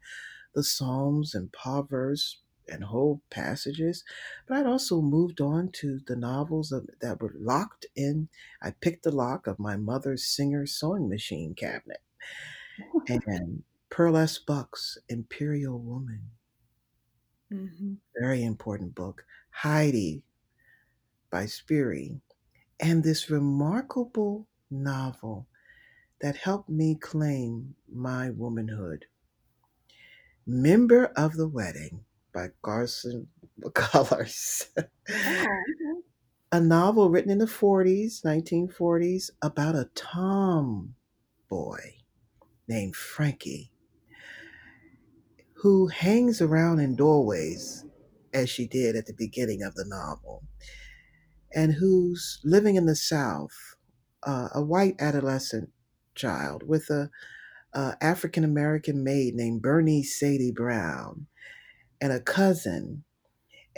the 0.55 0.63
Psalms 0.63 1.35
and 1.35 1.53
Proverbs 1.53 2.41
and 2.69 2.85
whole 2.85 3.23
passages. 3.31 4.05
But 4.47 4.59
I'd 4.59 4.67
also 4.67 5.01
moved 5.01 5.41
on 5.41 5.71
to 5.75 6.01
the 6.07 6.17
novels 6.17 6.73
of, 6.73 6.89
that 7.01 7.21
were 7.21 7.33
locked 7.37 7.87
in. 7.95 8.29
I 8.63 8.73
picked 8.73 9.05
the 9.05 9.13
lock 9.13 9.47
of 9.47 9.59
my 9.59 9.77
mother's 9.77 10.25
Singer 10.25 10.67
sewing 10.67 11.09
machine 11.09 11.55
cabinet. 11.55 12.01
and 13.09 13.63
Pearl 13.91 14.17
S. 14.17 14.39
Buck's 14.39 14.99
Imperial 15.09 15.79
Woman. 15.79 16.31
Mm-hmm. 17.53 17.95
Very 18.19 18.43
important 18.43 18.95
book. 18.95 19.25
Heidi 19.51 20.23
by 21.31 21.45
Spyri 21.45 22.21
and 22.81 23.03
this 23.03 23.31
remarkable 23.31 24.47
novel 24.71 25.47
that 26.21 26.37
helped 26.37 26.69
me 26.69 26.95
claim 26.95 27.75
my 27.91 28.31
womanhood. 28.31 29.07
Member 30.47 31.07
of 31.17 31.37
the 31.37 31.49
Wedding 31.49 32.05
by 32.33 32.49
Carson 32.63 33.29
McCullers. 33.61 34.69
A 36.53 36.61
novel 36.61 37.11
written 37.11 37.31
in 37.31 37.39
the 37.39 37.47
40s, 37.47 38.23
1940s, 38.25 39.31
about 39.43 39.75
a 39.75 39.91
tom 39.95 40.95
boy 41.49 41.97
named 42.69 42.95
Frankie 42.95 43.73
who 45.55 45.89
hangs 45.89 46.41
around 46.41 46.79
in 46.81 46.95
doorways 46.95 47.85
as 48.33 48.49
she 48.49 48.67
did 48.67 48.95
at 48.95 49.07
the 49.07 49.15
beginning 49.15 49.63
of 49.63 49.75
the 49.75 49.85
novel 49.87 50.45
and 51.57 51.73
who's 51.73 52.39
living 52.45 52.77
in 52.77 52.87
the 52.87 52.95
South, 52.95 53.75
uh, 54.23 54.51
a 54.55 54.63
white 54.63 54.95
adolescent 55.01 55.71
child 56.15 56.63
with 56.63 56.89
a, 56.91 57.11
a 57.73 57.97
African 58.01 58.45
American 58.45 59.03
maid 59.03 59.35
named 59.35 59.63
Bernie 59.63 60.05
Sadie 60.05 60.53
Brown, 60.53 61.27
and 62.01 62.13
a 62.13 62.21
cousin. 62.21 63.03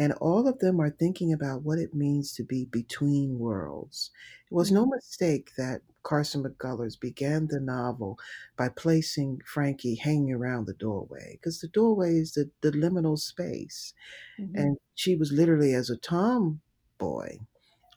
And 0.00 0.12
all 0.20 0.46
of 0.46 0.60
them 0.60 0.80
are 0.80 0.90
thinking 0.90 1.32
about 1.32 1.62
what 1.62 1.78
it 1.78 1.92
means 1.92 2.32
to 2.34 2.44
be 2.44 2.66
between 2.66 3.40
worlds. 3.40 4.12
It 4.48 4.54
was 4.54 4.70
no 4.70 4.86
mistake 4.86 5.50
that 5.58 5.80
Carson 6.04 6.44
McCullers 6.44 6.98
began 6.98 7.48
the 7.48 7.58
novel 7.58 8.16
by 8.56 8.68
placing 8.68 9.40
Frankie 9.44 9.96
hanging 9.96 10.32
around 10.32 10.66
the 10.66 10.74
doorway, 10.74 11.32
because 11.32 11.58
the 11.60 11.66
doorway 11.68 12.14
is 12.14 12.32
the, 12.32 12.48
the 12.60 12.70
liminal 12.70 13.18
space. 13.18 13.92
Mm-hmm. 14.40 14.56
And 14.56 14.78
she 14.94 15.16
was 15.16 15.32
literally, 15.32 15.74
as 15.74 15.90
a 15.90 15.96
tomboy, 15.96 17.38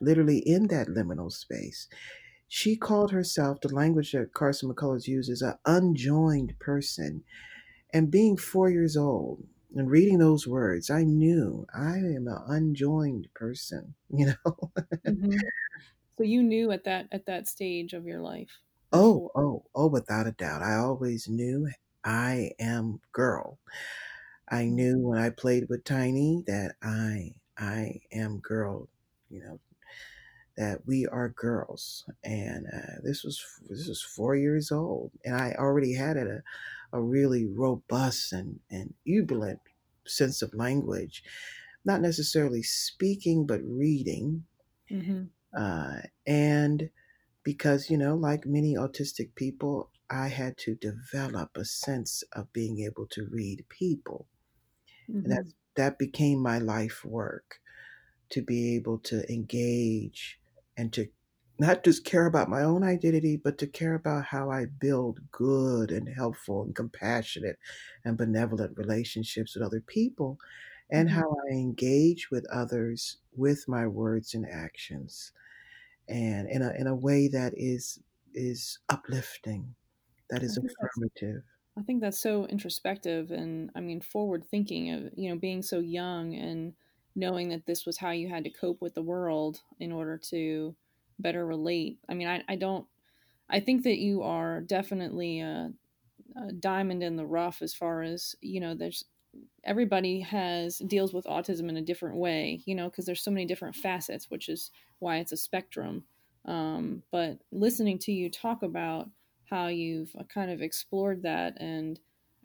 literally 0.01 0.39
in 0.39 0.67
that 0.67 0.87
liminal 0.87 1.31
space. 1.31 1.87
She 2.47 2.75
called 2.75 3.11
herself, 3.11 3.61
the 3.61 3.73
language 3.73 4.11
that 4.11 4.33
Carson 4.33 4.69
McCullers 4.73 5.07
uses, 5.07 5.41
an 5.41 5.55
unjoined 5.65 6.59
person. 6.59 7.23
And 7.93 8.11
being 8.11 8.37
four 8.37 8.69
years 8.69 8.97
old 8.97 9.45
and 9.75 9.89
reading 9.89 10.19
those 10.19 10.47
words, 10.47 10.89
I 10.89 11.03
knew 11.03 11.65
I 11.73 11.97
am 11.97 12.27
an 12.27 12.43
unjoined 12.47 13.29
person, 13.33 13.95
you 14.09 14.27
know. 14.27 14.71
mm-hmm. 15.07 15.37
So 16.17 16.23
you 16.23 16.43
knew 16.43 16.71
at 16.71 16.83
that 16.85 17.07
at 17.11 17.25
that 17.25 17.47
stage 17.47 17.93
of 17.93 18.05
your 18.05 18.21
life. 18.21 18.59
Oh, 18.93 19.31
oh, 19.35 19.65
oh, 19.75 19.87
without 19.87 20.27
a 20.27 20.31
doubt. 20.31 20.61
I 20.61 20.75
always 20.75 21.27
knew 21.27 21.69
I 22.03 22.51
am 22.59 23.01
girl. 23.13 23.59
I 24.49 24.65
knew 24.65 24.99
when 24.99 25.17
I 25.19 25.29
played 25.29 25.69
with 25.69 25.83
Tiny 25.85 26.43
that 26.47 26.75
I 26.81 27.35
I 27.57 28.01
am 28.11 28.39
girl, 28.39 28.89
you 29.29 29.41
know, 29.41 29.59
that 30.57 30.85
we 30.85 31.07
are 31.07 31.29
girls, 31.29 32.05
and 32.23 32.65
uh, 32.67 32.99
this 33.03 33.23
was 33.23 33.41
this 33.69 33.87
was 33.87 34.01
four 34.01 34.35
years 34.35 34.71
old, 34.71 35.11
and 35.23 35.35
I 35.35 35.55
already 35.57 35.93
had 35.93 36.17
a 36.17 36.41
a 36.93 37.01
really 37.01 37.45
robust 37.45 38.33
and 38.33 38.59
and 38.69 38.93
jubilant 39.07 39.59
sense 40.05 40.41
of 40.41 40.53
language, 40.53 41.23
not 41.85 42.01
necessarily 42.01 42.63
speaking 42.63 43.45
but 43.45 43.61
reading, 43.63 44.43
mm-hmm. 44.89 45.23
uh, 45.57 46.01
and 46.27 46.89
because 47.43 47.89
you 47.89 47.97
know, 47.97 48.15
like 48.15 48.45
many 48.45 48.75
autistic 48.75 49.33
people, 49.35 49.89
I 50.09 50.27
had 50.27 50.57
to 50.59 50.75
develop 50.75 51.57
a 51.57 51.65
sense 51.65 52.23
of 52.33 52.51
being 52.53 52.81
able 52.81 53.07
to 53.11 53.27
read 53.31 53.65
people, 53.69 54.27
mm-hmm. 55.09 55.19
and 55.19 55.31
that 55.31 55.45
that 55.75 55.97
became 55.97 56.39
my 56.39 56.59
life 56.59 57.05
work 57.05 57.61
to 58.31 58.41
be 58.41 58.75
able 58.75 58.97
to 58.97 59.29
engage 59.31 60.40
and 60.81 60.91
to 60.93 61.07
not 61.59 61.83
just 61.83 62.03
care 62.03 62.25
about 62.25 62.49
my 62.49 62.63
own 62.63 62.83
identity, 62.83 63.37
but 63.37 63.59
to 63.59 63.67
care 63.67 63.93
about 63.93 64.25
how 64.25 64.49
I 64.49 64.65
build 64.65 65.19
good 65.31 65.91
and 65.91 66.09
helpful 66.09 66.63
and 66.63 66.75
compassionate 66.75 67.59
and 68.03 68.17
benevolent 68.17 68.75
relationships 68.75 69.53
with 69.53 69.63
other 69.63 69.81
people, 69.81 70.39
and 70.89 71.07
mm-hmm. 71.07 71.19
how 71.19 71.35
I 71.47 71.53
engage 71.53 72.31
with 72.31 72.47
others 72.51 73.17
with 73.37 73.67
my 73.67 73.85
words 73.85 74.33
and 74.33 74.43
actions, 74.51 75.33
and 76.09 76.49
in 76.49 76.63
a 76.63 76.71
in 76.71 76.87
a 76.87 76.95
way 76.95 77.27
that 77.27 77.53
is 77.55 77.99
is 78.33 78.79
uplifting, 78.89 79.75
that 80.31 80.41
is 80.41 80.57
affirmative. 80.57 81.43
I 81.77 81.83
think 81.83 82.01
that's 82.01 82.19
so 82.19 82.45
introspective 82.45 83.29
and 83.29 83.69
I 83.75 83.81
mean 83.81 84.01
forward 84.01 84.45
thinking 84.49 84.89
of 84.89 85.11
you 85.15 85.29
know 85.29 85.37
being 85.37 85.61
so 85.61 85.77
young 85.77 86.33
and 86.33 86.73
knowing 87.15 87.49
that 87.49 87.65
this 87.65 87.85
was 87.85 87.97
how 87.97 88.11
you 88.11 88.29
had 88.29 88.43
to 88.43 88.49
cope 88.49 88.81
with 88.81 88.93
the 88.95 89.01
world 89.01 89.61
in 89.79 89.91
order 89.91 90.17
to 90.17 90.75
better 91.19 91.45
relate. 91.45 91.99
I 92.09 92.13
mean, 92.13 92.27
I, 92.27 92.43
I 92.47 92.55
don't, 92.55 92.87
I 93.49 93.59
think 93.59 93.83
that 93.83 93.99
you 93.99 94.23
are 94.23 94.61
definitely, 94.61 95.41
uh, 95.41 95.69
a 96.35 96.51
diamond 96.53 97.03
in 97.03 97.15
the 97.15 97.25
rough 97.25 97.61
as 97.61 97.73
far 97.73 98.03
as 98.03 98.35
you 98.41 98.59
know 98.59 98.73
there's 98.73 99.05
everybody 99.63 100.19
has 100.19 100.77
deals 100.79 101.13
with 101.13 101.25
autism 101.25 101.69
in 101.69 101.77
a 101.77 101.81
different 101.81 102.17
way 102.17 102.61
you 102.65 102.75
know 102.75 102.89
because 102.89 103.05
there's 103.05 103.23
so 103.23 103.31
many 103.31 103.45
different 103.45 103.75
facets 103.75 104.29
which 104.29 104.49
is 104.49 104.71
why 104.99 105.17
it's 105.17 105.31
a 105.31 105.37
spectrum 105.37 106.05
um, 106.45 107.03
but 107.11 107.39
listening 107.51 107.99
to 107.99 108.11
you 108.11 108.29
talk 108.29 108.63
about 108.63 109.09
how 109.45 109.67
you've 109.67 110.15
uh, 110.17 110.23
kind 110.23 110.49
of 110.49 110.61
explored 110.61 111.21
that 111.23 111.59
and 111.61 111.99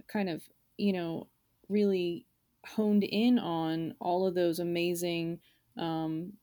kind 0.09 0.29
of 0.29 0.49
you 0.77 0.93
know 0.93 1.29
really 1.69 2.25
honed 2.67 3.05
in 3.05 3.39
on 3.39 3.95
all 4.01 4.27
of 4.27 4.35
those 4.35 4.59
amazing 4.59 5.41
um, 5.79 6.35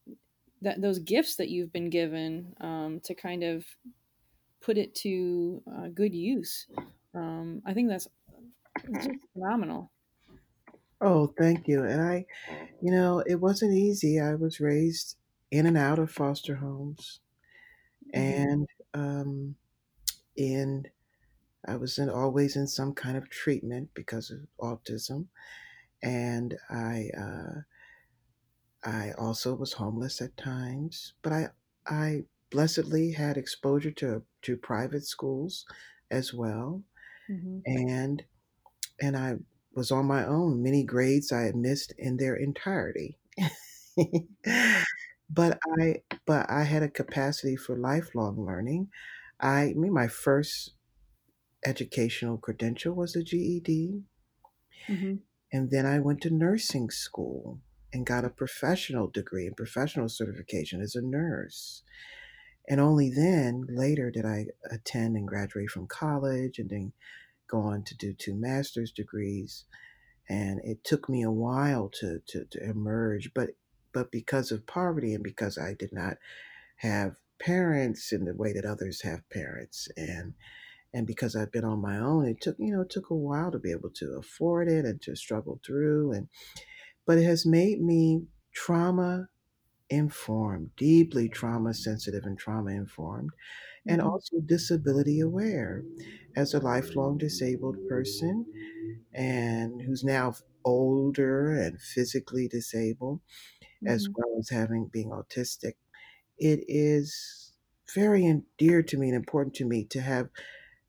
that 0.62 0.82
those 0.82 1.00
gifts 1.00 1.36
that 1.38 1.50
you've 1.50 1.74
been 1.74 1.90
given 1.90 2.56
um, 2.62 3.00
to 3.02 3.16
kind 3.16 3.44
of 3.44 3.66
put 4.62 4.78
it 4.78 4.96
to 4.96 5.64
uh, 5.72 5.88
good 5.90 6.14
use. 6.16 6.68
Um, 7.14 7.62
I 7.66 7.74
think 7.74 7.90
that's 7.90 8.08
just 9.02 9.12
phenomenal. 9.34 9.92
Oh, 11.02 11.28
thank 11.38 11.68
you. 11.68 11.84
And 11.84 12.02
I, 12.02 12.26
you 12.82 12.92
know, 12.92 13.20
it 13.20 13.36
wasn't 13.36 13.74
easy. 13.74 14.20
I 14.20 14.36
was 14.36 14.60
raised 14.60 15.18
in 15.52 15.66
and 15.66 15.78
out 15.78 16.00
of 16.00 16.12
foster 16.12 16.56
homes, 16.56 17.20
Mm-hmm. 18.16 18.44
and 18.44 18.68
um, 18.94 19.56
in 20.36 20.88
I 21.66 21.78
was 21.78 21.98
in, 22.00 22.10
always 22.10 22.56
in 22.56 22.68
some 22.68 22.94
kind 22.96 23.18
of 23.18 23.30
treatment 23.30 23.92
because 23.94 24.32
of 24.32 24.48
autism, 24.60 25.28
and 26.04 26.58
I 26.70 27.10
uh, 27.18 27.62
I 28.84 29.12
also 29.14 29.56
was 29.56 29.74
homeless 29.74 30.22
at 30.22 30.38
times. 30.38 31.14
But 31.22 31.34
I 31.34 31.50
I 31.86 32.26
blessedly 32.50 33.12
had 33.12 33.38
exposure 33.38 33.92
to 33.92 34.24
to 34.44 34.58
private 34.58 35.06
schools 35.06 35.66
as 36.12 36.34
well, 36.34 36.84
Mm-hmm. 37.30 37.60
and 37.66 38.26
and 39.02 39.18
I 39.18 39.38
was 39.74 39.92
on 39.92 40.06
my 40.08 40.26
own. 40.26 40.64
Many 40.64 40.84
grades 40.86 41.32
I 41.32 41.44
had 41.44 41.56
missed 41.58 41.94
in 41.98 42.18
their 42.18 42.36
entirety. 42.36 43.20
but 45.30 45.60
I 45.80 46.04
but 46.26 46.50
I 46.50 46.64
had 46.64 46.84
a 46.84 46.90
capacity 46.90 47.56
for 47.56 47.78
lifelong 47.78 48.46
learning. 48.46 48.92
I, 49.40 49.62
I 49.72 49.74
mean 49.74 49.94
my 49.94 50.08
first 50.08 50.74
educational 51.66 52.38
credential 52.38 52.96
was 52.96 53.16
a 53.16 53.24
GED, 53.24 54.04
Mm-hmm. 54.90 55.16
And 55.54 55.72
then 55.72 55.86
I 55.86 56.00
went 56.00 56.22
to 56.22 56.30
nursing 56.30 56.90
school 56.90 57.60
and 57.94 58.06
got 58.06 58.26
a 58.26 58.30
professional 58.30 59.08
degree 59.08 59.46
and 59.46 59.56
professional 59.56 60.10
certification 60.10 60.82
as 60.82 60.96
a 60.96 61.02
nurse. 61.02 61.84
And 62.68 62.82
only 62.82 63.10
then 63.10 63.68
later 63.70 64.10
did 64.10 64.26
I 64.26 64.48
attend 64.72 65.16
and 65.16 65.28
graduate 65.28 65.70
from 65.70 65.88
college 65.88 66.58
and 66.58 66.70
then 66.70 66.94
go 67.48 67.60
on 67.60 67.84
to 67.84 67.96
do 67.96 68.14
two 68.14 68.34
master's 68.34 68.92
degrees 68.92 69.66
and 70.30 70.60
it 70.64 70.84
took 70.84 71.08
me 71.08 71.22
a 71.22 71.32
while 71.32 71.90
to, 71.90 72.20
to, 72.28 72.46
to 72.46 72.64
emerge 72.64 73.32
but 73.34 73.52
but 73.94 74.12
because 74.12 74.52
of 74.52 74.66
poverty 74.66 75.14
and 75.14 75.24
because 75.24 75.58
i 75.58 75.74
did 75.74 75.92
not 75.92 76.18
have 76.78 77.16
parents 77.40 78.12
in 78.12 78.26
the 78.26 78.34
way 78.34 78.54
that 78.54 78.66
others 78.66 79.02
have 79.02 79.30
parents 79.30 79.88
and 79.98 80.34
and 80.94 81.08
because 81.08 81.36
i've 81.36 81.52
been 81.52 81.66
on 81.66 81.82
my 81.82 81.98
own 81.98 82.26
it 82.28 82.42
took 82.42 82.56
you 82.60 82.72
know 82.74 82.82
it 82.82 82.90
took 82.90 83.10
a 83.10 83.16
while 83.16 83.52
to 83.52 83.60
be 83.60 83.72
able 83.72 83.90
to 83.92 84.14
afford 84.18 84.70
it 84.70 84.86
and 84.86 85.02
to 85.02 85.16
struggle 85.16 85.60
through 85.66 86.12
and 86.12 86.30
but 87.06 87.18
it 87.18 87.24
has 87.24 87.46
made 87.46 87.82
me 87.82 88.28
trauma 88.54 89.30
informed 89.90 90.76
deeply 90.78 91.30
trauma 91.30 91.74
sensitive 91.74 92.26
and 92.26 92.40
trauma 92.40 92.72
informed 92.72 93.32
and 93.88 94.02
Mm-hmm. 94.02 94.10
also 94.10 94.40
disability 94.46 95.20
aware 95.20 95.86
as 96.36 96.54
a 96.54 96.60
lifelong 96.60 97.18
disabled 97.18 97.78
person 97.88 98.48
and 99.14 99.82
who's 99.84 100.04
now 100.04 100.34
older 100.66 101.54
and 101.56 101.82
physically 101.82 102.48
disabled, 102.48 103.22
as 103.86 104.08
Mm-hmm. 104.08 104.14
well 104.16 104.38
as 104.40 104.50
having 104.50 104.88
being 104.88 105.10
autistic, 105.10 105.74
it 106.38 106.62
is 106.68 107.54
very 107.96 108.42
dear 108.58 108.84
to 108.84 108.98
me 108.98 109.10
and 109.10 109.16
important 109.18 109.56
to 109.56 109.66
me 109.66 109.86
to 109.86 110.02
have 110.02 110.30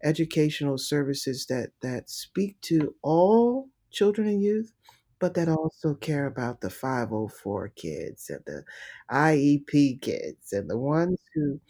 educational 0.04 0.78
services 0.78 1.46
that 1.46 1.70
that 1.82 2.10
speak 2.10 2.60
to 2.62 2.94
all 3.02 3.68
children 3.90 4.28
and 4.28 4.42
youth, 4.42 4.72
but 5.18 5.34
that 5.34 5.48
also 5.48 5.94
care 5.94 6.26
about 6.26 6.60
the 6.60 6.70
504 6.70 7.68
kids 7.70 8.30
and 8.30 8.42
the 8.46 8.64
IEP 9.10 10.00
kids 10.02 10.52
and 10.52 10.68
the 10.70 10.78
ones 10.78 11.18
who 11.34 11.60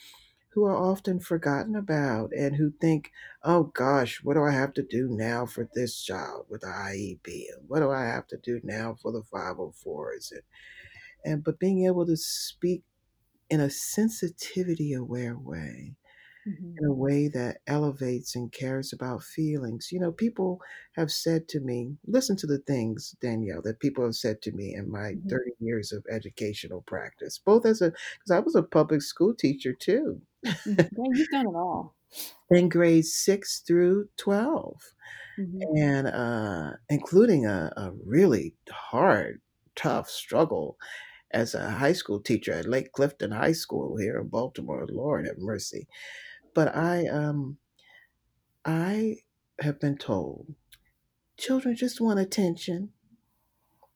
who 0.51 0.65
are 0.65 0.77
often 0.77 1.19
forgotten 1.21 1.75
about 1.77 2.33
and 2.33 2.57
who 2.57 2.71
think, 2.81 3.11
oh 3.43 3.65
gosh, 3.65 4.21
what 4.23 4.35
do 4.35 4.45
I 4.45 4.53
have 4.53 4.73
to 4.75 4.83
do 4.83 5.09
now 5.11 5.47
for 5.47 5.69
this 5.75 6.01
child 6.03 6.47
with 6.49 6.61
the 6.63 6.69
IEP? 6.69 7.27
And 7.53 7.69
what 7.69 7.81
do 7.81 7.91
I 7.91 8.05
have 8.05 8.27
to 8.29 8.37
do 8.39 8.61
now 8.63 8.97
for 9.03 9.13
the 9.13 9.23
504s? 9.23 10.31
And, 10.33 10.43
and 11.25 11.45
but 11.45 11.59
being 11.59 11.87
able 11.87 12.07
to 12.07 12.17
speak 12.17 12.83
in 13.51 13.61
a 13.61 13.71
sensitivity 13.71 14.93
aware 14.95 15.39
way, 15.39 15.95
Mm-hmm. 16.49 16.79
in 16.79 16.87
a 16.87 16.93
way 16.93 17.29
that 17.29 17.59
elevates 17.67 18.35
and 18.35 18.51
cares 18.53 18.93
about 18.93 19.23
feelings. 19.23 19.91
You 19.93 20.01
know, 20.01 20.13
people 20.13 20.61
have 20.97 21.11
said 21.13 21.49
to 21.49 21.61
me, 21.61 21.97
listen 22.07 22.37
to 22.39 22.47
the 22.47 22.59
things, 22.59 23.15
Danielle, 23.21 23.63
that 23.63 23.81
people 23.81 24.05
have 24.05 24.17
said 24.17 24.43
to 24.43 24.53
me 24.53 24.75
in 24.75 24.91
my 24.91 25.17
Mm-hmm. 25.17 25.31
30 25.31 25.53
years 25.61 25.93
of 25.93 26.05
educational 26.11 26.83
practice, 26.83 27.39
both 27.39 27.65
as 27.67 27.81
a, 27.81 27.91
because 27.91 28.31
I 28.33 28.41
was 28.41 28.55
a 28.57 28.63
public 28.63 29.03
school 29.03 29.35
teacher 29.35 29.73
too 29.73 30.23
Mm-hmm. 30.67 31.19
You've 31.19 31.31
done 31.31 31.47
it 31.47 31.55
all. 31.57 31.95
in 32.51 32.69
grades 32.69 33.15
6 33.15 33.61
through 33.61 34.09
12 34.17 34.77
Mm-hmm. 35.39 35.75
and 35.77 36.07
uh, 36.07 36.73
including 36.89 37.47
a, 37.47 37.73
a 37.77 37.93
really 38.05 38.55
hard 38.71 39.41
tough 39.77 40.09
struggle 40.09 40.77
as 41.33 41.55
a 41.55 41.71
high 41.71 41.93
school 41.93 42.21
teacher 42.21 42.53
at 42.53 42.69
lake 42.69 42.93
clifton 42.93 43.33
high 43.33 43.53
school 43.53 43.97
here 43.99 44.19
in 44.19 44.29
baltimore 44.29 44.87
lord 44.91 45.27
have 45.27 45.39
mercy 45.39 45.89
but 46.55 46.75
i 46.77 47.07
um 47.09 47.59
i 48.65 49.17
have 49.61 49.81
been 49.81 49.97
told 49.99 50.55
children 51.39 51.77
just 51.77 52.01
want 52.01 52.21
attention 52.21 52.91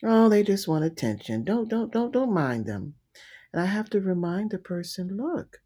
oh 0.04 0.28
they 0.28 0.42
just 0.42 0.68
want 0.68 0.84
attention 0.84 1.44
don't 1.44 1.68
don't 1.70 1.92
don't 1.92 2.12
don't 2.12 2.34
mind 2.34 2.66
them 2.66 2.94
and 3.52 3.62
i 3.62 3.66
have 3.66 3.90
to 3.90 4.00
remind 4.00 4.50
the 4.50 4.58
person 4.58 5.16
look 5.16 5.58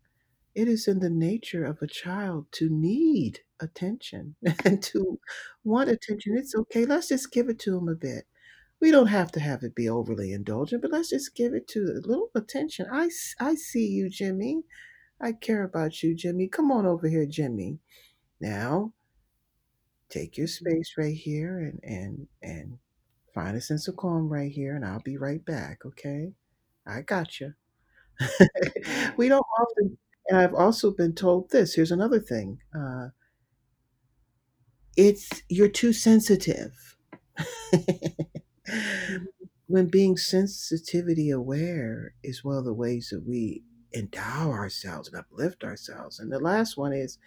It 0.54 0.68
is 0.68 0.88
in 0.88 1.00
the 1.00 1.10
nature 1.10 1.64
of 1.64 1.82
a 1.82 1.88
child 1.88 2.46
to 2.54 2.68
need 2.70 3.40
attention 3.60 4.36
and 4.66 4.82
to 4.84 5.20
want 5.64 5.90
attention. 5.90 6.36
It's 6.38 6.54
okay. 6.56 6.86
Let's 6.86 7.08
just 7.08 7.32
give 7.32 7.48
it 7.48 7.58
to 7.60 7.72
them 7.72 7.88
a 7.88 7.96
bit. 7.96 8.26
We 8.80 8.92
don't 8.92 9.08
have 9.08 9.32
to 9.32 9.40
have 9.40 9.64
it 9.64 9.74
be 9.76 9.88
overly 9.88 10.32
indulgent, 10.32 10.82
but 10.82 10.92
let's 10.92 11.10
just 11.10 11.36
give 11.36 11.54
it 11.54 11.68
to 11.70 11.80
a 11.82 12.06
little 12.06 12.30
attention. 12.36 12.86
I, 12.92 13.10
see 13.54 13.86
you, 13.88 14.10
Jimmy. 14.10 14.64
I 15.22 15.32
care 15.32 15.62
about 15.62 16.02
you, 16.02 16.14
Jimmy. 16.16 16.48
Come 16.48 16.72
on 16.72 16.84
over 16.86 17.08
here, 17.08 17.26
Jimmy. 17.26 17.78
Now, 18.40 18.92
take 20.10 20.36
your 20.36 20.48
space 20.48 20.94
right 20.98 21.16
here 21.16 21.58
and 21.58 21.80
and 21.84 22.28
and 22.42 22.78
find 23.34 23.56
a 23.56 23.60
sense 23.60 23.88
of 23.88 23.96
calm 23.96 24.28
right 24.28 24.50
here, 24.52 24.76
and 24.76 24.84
I'll 24.84 25.00
be 25.00 25.16
right 25.16 25.44
back. 25.44 25.86
Okay? 25.86 26.32
I 26.86 27.02
got 27.02 27.40
you. 27.40 27.54
we 29.16 29.28
don't 29.28 29.46
often, 29.60 29.98
and 30.28 30.38
I've 30.38 30.54
also 30.54 30.90
been 30.92 31.14
told 31.14 31.50
this. 31.50 31.74
Here's 31.74 31.92
another 31.92 32.20
thing. 32.20 32.58
Uh, 32.76 33.08
it's 34.96 35.42
you're 35.48 35.68
too 35.68 35.92
sensitive. 35.92 36.96
Mm-hmm. 38.68 39.24
when 39.66 39.88
being 39.88 40.16
sensitivity 40.16 41.30
aware 41.30 42.14
is 42.22 42.44
one 42.44 42.56
of 42.56 42.64
the 42.64 42.72
ways 42.74 43.08
that 43.10 43.26
we 43.26 43.64
endow 43.94 44.50
ourselves 44.50 45.08
and 45.08 45.16
uplift 45.16 45.64
ourselves. 45.64 46.18
And 46.18 46.32
the 46.32 46.38
last 46.38 46.76
one 46.76 46.92
is 46.92 47.18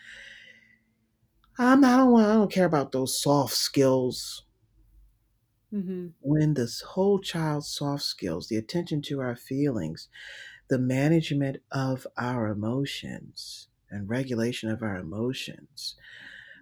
I'm 1.58 1.84
I 1.86 1.98
don't 1.98 2.12
want 2.12 2.28
I 2.28 2.34
don't 2.34 2.52
care 2.52 2.66
about 2.66 2.92
those 2.92 3.22
soft 3.22 3.54
skills. 3.54 4.44
Mm-hmm. 5.74 6.08
When 6.22 6.54
this 6.54 6.82
whole 6.82 7.20
child's 7.20 7.68
soft 7.68 8.04
skills, 8.04 8.48
the 8.48 8.58
attention 8.58 9.02
to 9.04 9.20
our 9.22 9.36
feelings, 9.36 10.10
the 10.70 10.80
management 10.80 11.58
of 11.72 12.08
our 12.18 12.48
emotions 12.48 13.68
and 13.90 14.10
regulation 14.10 14.70
of 14.70 14.82
our 14.82 14.98
emotions, 14.98 15.96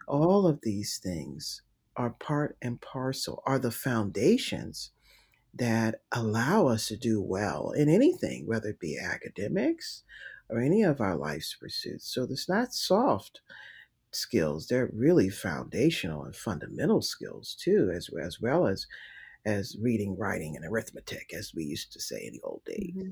all 0.07 0.47
of 0.47 0.59
these 0.61 0.97
things 0.97 1.61
are 1.95 2.11
part 2.11 2.57
and 2.61 2.81
parcel, 2.81 3.43
are 3.45 3.59
the 3.59 3.71
foundations 3.71 4.91
that 5.53 6.01
allow 6.11 6.67
us 6.67 6.87
to 6.87 6.97
do 6.97 7.21
well 7.21 7.71
in 7.71 7.89
anything, 7.89 8.47
whether 8.47 8.69
it 8.69 8.79
be 8.79 8.97
academics 8.99 10.03
or 10.49 10.59
any 10.59 10.83
of 10.83 11.01
our 11.01 11.15
life's 11.15 11.55
pursuits. 11.55 12.13
So 12.13 12.23
it's 12.23 12.49
not 12.49 12.73
soft 12.73 13.41
skills; 14.11 14.67
they're 14.67 14.89
really 14.93 15.29
foundational 15.29 16.23
and 16.25 16.35
fundamental 16.35 17.01
skills 17.01 17.55
too, 17.59 17.91
as 17.93 18.09
as 18.21 18.39
well 18.41 18.67
as 18.67 18.87
as 19.45 19.77
reading, 19.81 20.17
writing, 20.17 20.55
and 20.55 20.65
arithmetic, 20.65 21.33
as 21.33 21.53
we 21.55 21.63
used 21.65 21.91
to 21.93 22.01
say 22.01 22.25
in 22.25 22.33
the 22.33 22.41
old 22.43 22.63
days. 22.65 22.93
Mm-hmm. 22.97 23.11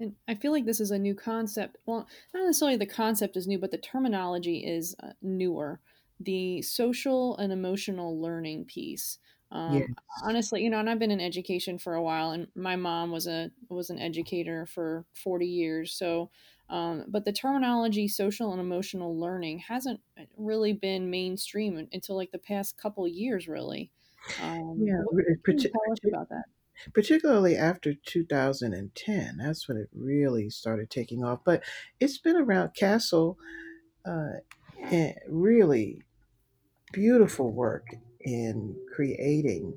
And 0.00 0.14
I 0.28 0.34
feel 0.34 0.52
like 0.52 0.66
this 0.66 0.80
is 0.80 0.90
a 0.90 0.98
new 0.98 1.14
concept. 1.14 1.78
Well, 1.86 2.06
not 2.34 2.44
necessarily 2.44 2.76
the 2.76 2.86
concept 2.86 3.36
is 3.36 3.46
new, 3.46 3.58
but 3.58 3.70
the 3.70 3.78
terminology 3.78 4.58
is 4.58 4.94
uh, 5.02 5.12
newer. 5.22 5.80
the 6.20 6.62
social 6.62 7.36
and 7.36 7.52
emotional 7.52 8.20
learning 8.20 8.64
piece. 8.66 9.18
Um, 9.56 9.96
Yes. 10.14 10.24
honestly, 10.24 10.62
you 10.62 10.70
know, 10.70 10.80
and 10.80 10.90
I've 10.90 10.98
been 10.98 11.10
in 11.10 11.20
education 11.20 11.78
for 11.78 11.94
a 11.94 12.02
while, 12.02 12.30
and 12.32 12.48
my 12.54 12.76
mom 12.76 13.10
was 13.12 13.26
a 13.26 13.50
was 13.68 13.90
an 13.90 13.98
educator 13.98 14.66
for 14.66 15.06
forty 15.14 15.46
years. 15.46 15.92
So, 15.94 16.30
um, 16.68 17.04
but 17.08 17.24
the 17.24 17.32
terminology 17.32 18.08
social 18.08 18.52
and 18.52 18.60
emotional 18.60 19.18
learning 19.18 19.60
hasn't 19.60 20.00
really 20.36 20.72
been 20.72 21.10
mainstream 21.10 21.88
until 21.92 22.16
like 22.16 22.32
the 22.32 22.38
past 22.38 22.76
couple 22.76 23.06
years, 23.08 23.48
really. 23.48 23.92
Um, 24.38 24.84
Yeah, 24.84 25.02
what 25.10 25.24
you 25.48 25.64
tell 25.72 25.92
us 25.92 25.98
about 26.06 26.28
that? 26.30 26.44
particularly 26.94 27.56
after 27.56 27.94
2010. 27.94 29.38
That's 29.38 29.68
when 29.68 29.76
it 29.76 29.88
really 29.92 30.50
started 30.50 30.90
taking 30.90 31.24
off. 31.24 31.40
But 31.44 31.64
it's 32.00 32.18
been 32.18 32.36
around. 32.36 32.70
CASEL, 32.74 33.36
uh, 34.06 34.40
eh, 34.90 35.14
really 35.28 36.02
beautiful 36.92 37.52
work 37.52 37.96
in 38.26 38.76
creating 38.94 39.74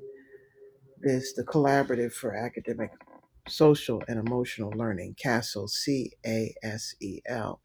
this, 1.00 1.32
the 1.32 1.44
collaborative 1.44 2.12
for 2.12 2.34
academic, 2.34 2.90
social, 3.48 4.02
and 4.08 4.18
emotional 4.18 4.70
learning. 4.70 5.16
CASEL, 5.22 5.68
C 5.68 6.12
A 6.26 6.54
S 6.62 6.94
E 7.00 7.20
L. 7.26 7.60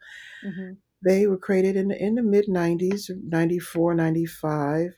Mm-hmm. 0.46 0.74
They 1.04 1.28
were 1.28 1.38
created 1.38 1.76
in 1.76 1.90
the, 1.90 2.02
in 2.02 2.16
the 2.16 2.24
mid 2.24 2.48
90s, 2.48 3.10
94, 3.24 3.96
95, 3.96 4.92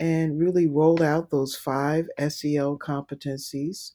and 0.00 0.40
really 0.40 0.66
rolled 0.66 1.02
out 1.02 1.30
those 1.30 1.54
five 1.56 2.08
SEL 2.18 2.78
competencies 2.78 3.92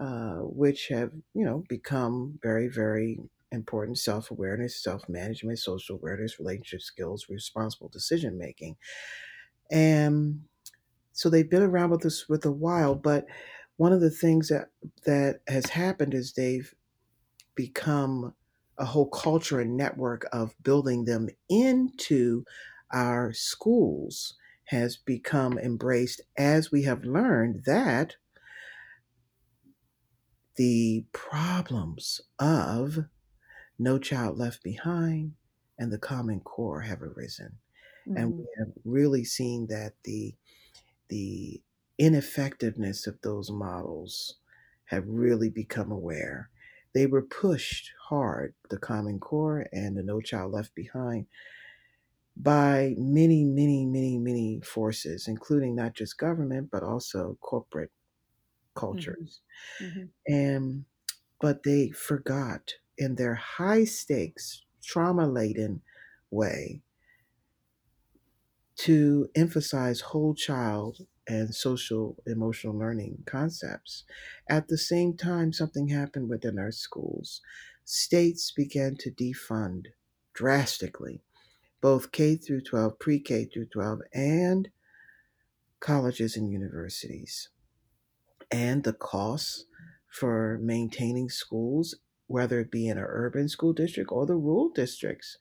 uh, 0.00 0.38
which 0.38 0.88
have 0.88 1.12
you 1.34 1.44
know 1.44 1.64
become 1.68 2.38
very 2.42 2.68
very 2.68 3.18
important 3.52 3.96
self-awareness 3.96 4.82
self-management 4.82 5.58
social 5.58 5.96
awareness 5.96 6.40
relationship 6.40 6.82
skills 6.82 7.26
responsible 7.28 7.88
decision 7.88 8.36
making 8.36 8.76
and 9.70 10.40
so 11.12 11.28
they've 11.28 11.50
been 11.50 11.62
around 11.62 11.90
with 11.90 12.04
us 12.04 12.28
with 12.28 12.44
a 12.44 12.52
while 12.52 12.94
but 12.94 13.26
one 13.76 13.92
of 13.92 14.00
the 14.00 14.10
things 14.10 14.48
that 14.48 14.68
that 15.04 15.40
has 15.48 15.66
happened 15.66 16.14
is 16.14 16.32
they've 16.32 16.74
become 17.54 18.34
a 18.78 18.84
whole 18.84 19.08
culture 19.08 19.60
and 19.60 19.76
network 19.76 20.26
of 20.32 20.54
building 20.62 21.04
them 21.04 21.28
into 21.48 22.44
our 22.92 23.32
schools 23.32 24.34
has 24.66 24.96
become 24.96 25.58
embraced 25.58 26.20
as 26.36 26.72
we 26.72 26.82
have 26.82 27.04
learned 27.04 27.62
that 27.66 28.16
the 30.56 31.04
problems 31.12 32.20
of 32.38 32.98
No 33.78 33.98
Child 33.98 34.38
Left 34.38 34.62
Behind 34.62 35.32
and 35.78 35.92
the 35.92 35.98
Common 35.98 36.40
Core 36.40 36.82
have 36.82 37.02
arisen. 37.02 37.58
And 38.14 38.32
Mm-hmm. 38.32 38.38
we 38.38 38.46
have 38.58 38.72
really 38.84 39.24
seen 39.24 39.66
that 39.68 39.94
the 40.04 40.36
the 41.08 41.62
ineffectiveness 41.98 43.06
of 43.06 43.20
those 43.22 43.50
models 43.50 44.38
have 44.86 45.06
really 45.08 45.50
become 45.50 45.90
aware. 45.92 46.50
They 46.94 47.06
were 47.06 47.22
pushed 47.22 47.92
hard, 48.08 48.54
the 48.70 48.78
Common 48.78 49.20
Core 49.20 49.66
and 49.72 49.96
the 49.96 50.02
No 50.02 50.20
Child 50.20 50.52
Left 50.52 50.74
Behind, 50.74 51.26
by 52.36 52.94
many, 52.98 53.44
many, 53.44 53.86
many, 53.86 54.18
many 54.18 54.60
forces, 54.60 55.28
including 55.28 55.74
not 55.76 55.94
just 55.94 56.18
government, 56.18 56.70
but 56.70 56.82
also 56.82 57.38
corporate 57.40 57.92
cultures. 58.74 59.42
Mm-hmm. 59.80 60.04
And 60.28 60.86
but 61.40 61.64
they 61.64 61.90
forgot 61.90 62.74
in 62.98 63.16
their 63.16 63.34
high 63.36 63.84
stakes, 63.84 64.64
trauma 64.82 65.28
laden 65.28 65.82
way 66.30 66.82
to 68.76 69.28
emphasize 69.34 70.00
whole 70.00 70.34
child 70.34 71.06
and 71.26 71.54
social 71.54 72.16
emotional 72.26 72.76
learning 72.76 73.22
concepts. 73.26 74.04
At 74.48 74.68
the 74.68 74.78
same 74.78 75.16
time, 75.16 75.52
something 75.52 75.88
happened 75.88 76.28
within 76.28 76.58
our 76.58 76.72
schools. 76.72 77.40
States 77.84 78.50
began 78.50 78.96
to 78.96 79.10
defund 79.10 79.88
drastically 80.34 81.22
both 81.80 82.12
K 82.12 82.36
through 82.36 82.62
12, 82.62 82.98
pre 82.98 83.20
K 83.20 83.44
through 83.46 83.66
12, 83.66 84.02
and 84.14 84.70
colleges 85.80 86.36
and 86.36 86.50
universities. 86.50 87.48
And 88.50 88.84
the 88.84 88.92
costs 88.92 89.66
for 90.08 90.58
maintaining 90.58 91.28
schools, 91.28 91.96
whether 92.26 92.60
it 92.60 92.70
be 92.70 92.88
in 92.88 92.98
an 92.98 93.04
urban 93.06 93.48
school 93.48 93.72
district 93.72 94.10
or 94.12 94.26
the 94.26 94.36
rural 94.36 94.70
districts, 94.70 95.36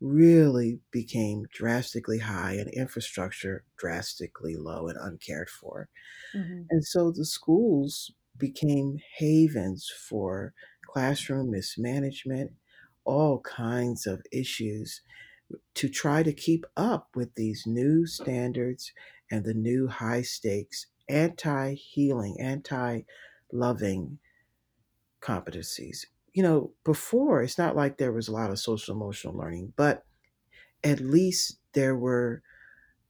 really 0.00 0.80
became 0.90 1.44
drastically 1.52 2.18
high 2.18 2.52
and 2.54 2.70
infrastructure 2.72 3.64
drastically 3.78 4.56
low 4.56 4.88
and 4.88 4.98
uncared 5.00 5.48
for. 5.48 5.88
Mm-hmm. 6.34 6.62
And 6.70 6.84
so 6.84 7.10
the 7.10 7.24
schools 7.24 8.12
became 8.36 8.98
havens 9.18 9.90
for 10.08 10.52
classroom 10.86 11.50
mismanagement, 11.50 12.52
all 13.04 13.40
kinds 13.40 14.06
of 14.06 14.22
issues 14.32 15.00
to 15.74 15.88
try 15.88 16.22
to 16.22 16.32
keep 16.32 16.64
up 16.76 17.08
with 17.14 17.34
these 17.34 17.64
new 17.66 18.06
standards 18.06 18.92
and 19.30 19.44
the 19.44 19.54
new 19.54 19.88
high 19.88 20.22
stakes 20.22 20.86
anti 21.08 21.74
healing, 21.74 22.36
anti 22.40 23.02
loving 23.52 24.18
competencies. 25.20 26.06
You 26.34 26.42
know, 26.44 26.74
before 26.84 27.42
it's 27.42 27.58
not 27.58 27.76
like 27.76 27.98
there 27.98 28.12
was 28.12 28.28
a 28.28 28.32
lot 28.32 28.50
of 28.50 28.60
social 28.60 28.94
emotional 28.94 29.34
learning, 29.36 29.74
but 29.76 30.04
at 30.84 31.00
least 31.00 31.60
there 31.74 31.96
were 31.96 32.42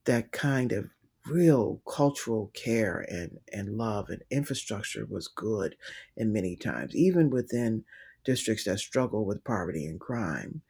that 0.04 0.32
kind 0.32 0.72
of 0.72 0.90
real 1.26 1.82
cultural 1.88 2.48
care 2.54 3.00
and, 3.10 3.40
and 3.52 3.76
love 3.78 4.10
and 4.10 4.22
infrastructure 4.30 5.06
was 5.06 5.28
good 5.28 5.76
in 6.16 6.32
many 6.32 6.56
times, 6.56 6.94
even 6.96 7.30
within 7.30 7.84
districts 8.24 8.64
that 8.64 8.78
struggle 8.78 9.24
with 9.24 9.44
poverty 9.44 9.86
and 9.86 10.00
crime. 10.00 10.62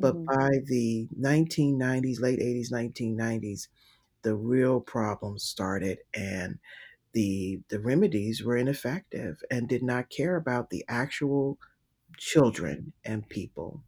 But 0.00 0.20
Mm-hmm. 0.20 0.40
by 0.40 0.50
the 0.66 1.08
1990s, 1.16 2.20
late 2.20 2.40
80s, 2.40 2.70
1990s, 2.72 3.68
the 4.22 4.34
real 4.36 4.80
problems 4.80 5.44
started 5.44 6.00
and 6.14 6.58
the 7.12 7.60
the 7.68 7.80
remedies 7.80 8.42
were 8.44 8.56
ineffective 8.56 9.42
and 9.50 9.68
did 9.68 9.82
not 9.82 10.10
care 10.10 10.36
about 10.36 10.70
the 10.70 10.84
actual 10.88 11.58
children 12.20 12.94
and 13.04 13.28
people. 13.28 13.84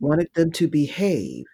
Wanted 0.00 0.34
them 0.34 0.50
to 0.52 0.68
behave 0.68 1.46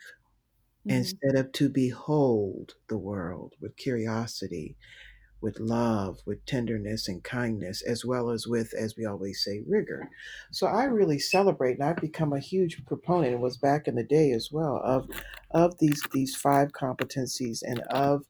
Mm-hmm. 0.86 0.96
instead 0.96 1.36
of 1.36 1.52
to 1.52 1.68
behold 1.68 2.74
the 2.88 2.98
world 2.98 3.54
with 3.60 3.76
curiosity, 3.76 4.76
with 5.40 5.60
love, 5.60 6.20
with 6.26 6.44
tenderness 6.46 7.08
and 7.08 7.24
kindness, 7.24 7.82
as 7.82 8.04
well 8.04 8.30
as 8.30 8.46
with, 8.46 8.74
as 8.74 8.96
we 8.96 9.06
always 9.06 9.42
say, 9.44 9.62
rigor. 9.68 10.10
So 10.52 10.66
I 10.68 10.84
really 10.84 11.18
celebrate, 11.18 11.74
and 11.74 11.84
I've 11.84 12.00
become 12.00 12.32
a 12.32 12.40
huge 12.40 12.84
proponent, 12.86 13.34
and 13.34 13.42
was 13.42 13.58
back 13.58 13.88
in 13.88 13.96
the 13.96 14.04
day 14.04 14.32
as 14.32 14.50
well, 14.52 14.80
of 14.84 15.08
of 15.52 15.78
these 15.80 16.02
these 16.12 16.36
five 16.36 16.72
competencies 16.72 17.60
and 17.62 17.80
of 17.90 18.24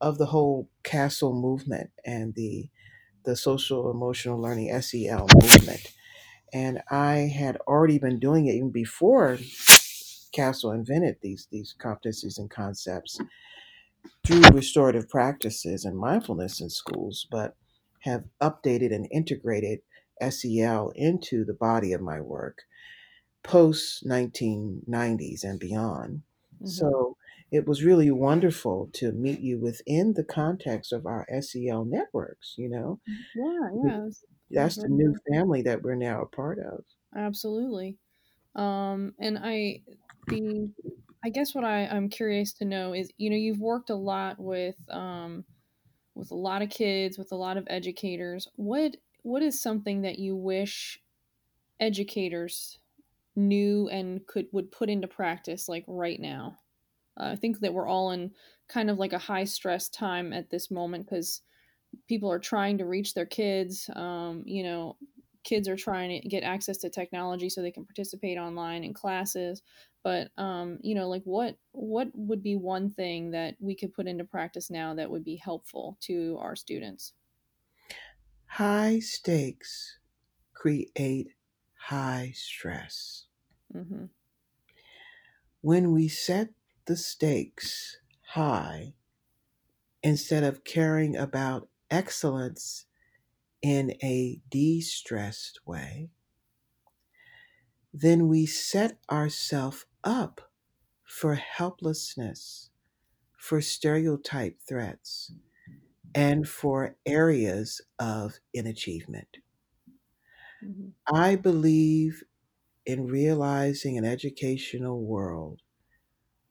of 0.00 0.18
the 0.18 0.26
whole 0.26 0.70
CASEL 0.84 1.34
movement 1.40 1.90
and 2.04 2.34
the 2.34 2.70
the 3.24 3.36
social 3.36 3.90
emotional 3.90 4.40
learning 4.40 4.70
SEL 4.82 5.28
movement. 5.34 5.92
And 6.54 6.80
I 6.90 7.32
had 7.36 7.56
already 7.66 7.98
been 7.98 8.18
doing 8.18 8.46
it 8.46 8.54
even 8.54 8.70
before 8.70 9.36
CASEL 10.32 10.74
invented 10.74 11.16
these 11.20 11.48
these 11.50 11.74
competencies 11.78 12.38
and 12.38 12.50
concepts 12.50 13.18
through 14.24 14.42
restorative 14.52 15.08
practices 15.08 15.84
and 15.84 15.98
mindfulness 15.98 16.60
in 16.60 16.70
schools, 16.70 17.26
but 17.30 17.56
have 18.00 18.24
updated 18.40 18.94
and 18.94 19.08
integrated 19.10 19.80
SEL 20.30 20.92
into 20.94 21.44
the 21.44 21.54
body 21.54 21.92
of 21.92 22.00
my 22.00 22.20
work 22.20 22.62
post 23.42 24.06
1990s 24.06 25.44
and 25.44 25.60
beyond. 25.60 26.22
Mm-hmm. 26.56 26.66
So 26.66 27.16
it 27.50 27.66
was 27.66 27.84
really 27.84 28.10
wonderful 28.10 28.90
to 28.94 29.12
meet 29.12 29.40
you 29.40 29.58
within 29.58 30.14
the 30.14 30.24
context 30.24 30.92
of 30.92 31.06
our 31.06 31.26
SEL 31.40 31.84
networks, 31.84 32.54
you 32.56 32.68
know. 32.68 33.00
Yeah, 33.34 33.70
yeah. 33.84 34.08
That's 34.54 34.76
the 34.76 34.88
new 34.88 35.14
family 35.30 35.62
that 35.62 35.82
we're 35.82 35.94
now 35.94 36.22
a 36.22 36.26
part 36.26 36.58
of. 36.58 36.84
Absolutely. 37.16 37.96
Um, 38.54 39.14
and 39.18 39.38
I, 39.38 39.82
the, 40.28 40.70
I 41.24 41.30
guess 41.30 41.54
what 41.54 41.64
I, 41.64 41.86
I'm 41.86 42.08
curious 42.08 42.52
to 42.54 42.64
know 42.64 42.92
is, 42.92 43.10
you 43.18 43.30
know, 43.30 43.36
you've 43.36 43.60
worked 43.60 43.90
a 43.90 43.94
lot 43.94 44.38
with, 44.38 44.76
um, 44.90 45.44
with 46.14 46.30
a 46.30 46.36
lot 46.36 46.62
of 46.62 46.70
kids, 46.70 47.18
with 47.18 47.32
a 47.32 47.36
lot 47.36 47.56
of 47.56 47.66
educators. 47.68 48.48
What, 48.56 48.96
what 49.22 49.42
is 49.42 49.60
something 49.60 50.02
that 50.02 50.18
you 50.18 50.36
wish 50.36 51.00
educators 51.80 52.78
knew 53.36 53.88
and 53.88 54.24
could 54.26 54.46
would 54.52 54.70
put 54.70 54.88
into 54.88 55.08
practice 55.08 55.68
like 55.68 55.84
right 55.88 56.20
now? 56.20 56.58
Uh, 57.18 57.30
I 57.32 57.36
think 57.36 57.60
that 57.60 57.74
we're 57.74 57.88
all 57.88 58.10
in 58.10 58.32
kind 58.68 58.90
of 58.90 58.98
like 58.98 59.12
a 59.12 59.18
high 59.18 59.44
stress 59.44 59.88
time 59.88 60.32
at 60.32 60.50
this 60.50 60.70
moment 60.70 61.06
because 61.06 61.42
people 62.08 62.30
are 62.30 62.38
trying 62.38 62.78
to 62.78 62.84
reach 62.84 63.14
their 63.14 63.26
kids. 63.26 63.88
Um, 63.94 64.42
you 64.46 64.62
know, 64.62 64.96
kids 65.44 65.68
are 65.68 65.76
trying 65.76 66.20
to 66.20 66.28
get 66.28 66.42
access 66.42 66.78
to 66.78 66.90
technology 66.90 67.48
so 67.48 67.62
they 67.62 67.70
can 67.70 67.84
participate 67.84 68.38
online 68.38 68.82
in 68.82 68.94
classes 68.94 69.62
but 70.04 70.30
um, 70.36 70.78
you 70.82 70.94
know 70.94 71.08
like 71.08 71.22
what 71.24 71.56
what 71.72 72.08
would 72.14 72.42
be 72.42 72.54
one 72.54 72.90
thing 72.90 73.30
that 73.32 73.56
we 73.58 73.74
could 73.74 73.92
put 73.92 74.06
into 74.06 74.24
practice 74.24 74.70
now 74.70 74.94
that 74.94 75.10
would 75.10 75.24
be 75.24 75.36
helpful 75.36 75.96
to 76.00 76.38
our 76.40 76.54
students 76.54 77.14
high 78.46 79.00
stakes 79.00 79.98
create 80.52 81.28
high 81.88 82.32
stress 82.34 83.26
mm-hmm. 83.74 84.04
when 85.62 85.92
we 85.92 86.06
set 86.06 86.50
the 86.86 86.96
stakes 86.96 87.98
high 88.28 88.94
instead 90.02 90.44
of 90.44 90.64
caring 90.64 91.16
about 91.16 91.68
excellence 91.94 92.86
in 93.62 93.92
a 94.02 94.42
de 94.50 94.80
stressed 94.80 95.60
way, 95.66 96.10
then 97.92 98.28
we 98.28 98.46
set 98.46 98.98
ourselves 99.10 99.86
up 100.02 100.52
for 101.04 101.34
helplessness, 101.34 102.70
for 103.38 103.60
stereotype 103.60 104.60
threats, 104.68 105.32
and 106.14 106.48
for 106.48 106.96
areas 107.06 107.80
of 107.98 108.40
inachievement. 108.56 109.42
Mm-hmm. 110.62 110.88
I 111.12 111.36
believe 111.36 112.24
in 112.86 113.06
realizing 113.08 113.98
an 113.98 114.04
educational 114.06 115.04
world 115.04 115.62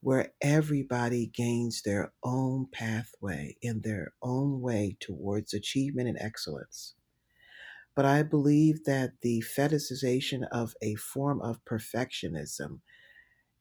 where 0.04 0.34
everybody 0.42 1.28
gains 1.28 1.82
their 1.84 2.14
own 2.24 2.68
pathway 2.72 3.58
in 3.62 3.82
their 3.82 4.14
own 4.22 4.62
way 4.62 4.98
towards 5.00 5.54
achievement 5.54 6.10
and 6.10 6.18
excellence. 6.20 6.96
But 7.96 8.06
I 8.06 8.24
believe 8.24 8.86
that 8.86 9.14
the 9.22 9.44
fetishization 9.58 10.48
of 10.52 10.76
a 10.82 10.96
form 10.96 11.42
of 11.42 11.64
perfectionism 11.66 12.82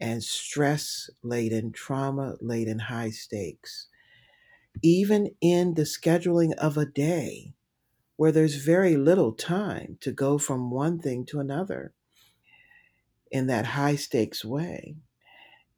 and 0.01 0.25
stress 0.25 1.11
laden, 1.23 1.73
trauma 1.73 2.37
laden 2.41 2.81
high 2.81 3.11
stakes, 3.11 3.89
even 4.83 5.31
in 5.41 5.75
the 5.75 5.83
scheduling 5.83 6.55
of 6.55 6.77
a 6.77 6.87
day 6.87 7.55
where 8.17 8.33
there's 8.33 8.57
very 8.57 8.97
little 8.97 9.33
time 9.33 9.99
to 10.01 10.13
go 10.13 10.39
from 10.39 10.71
one 10.71 10.99
thing 11.01 11.27
to 11.27 11.41
another 11.41 11.95
in 13.31 13.47
that 13.49 13.67
high 13.67 13.97
stakes 13.97 14.45
way, 14.45 14.97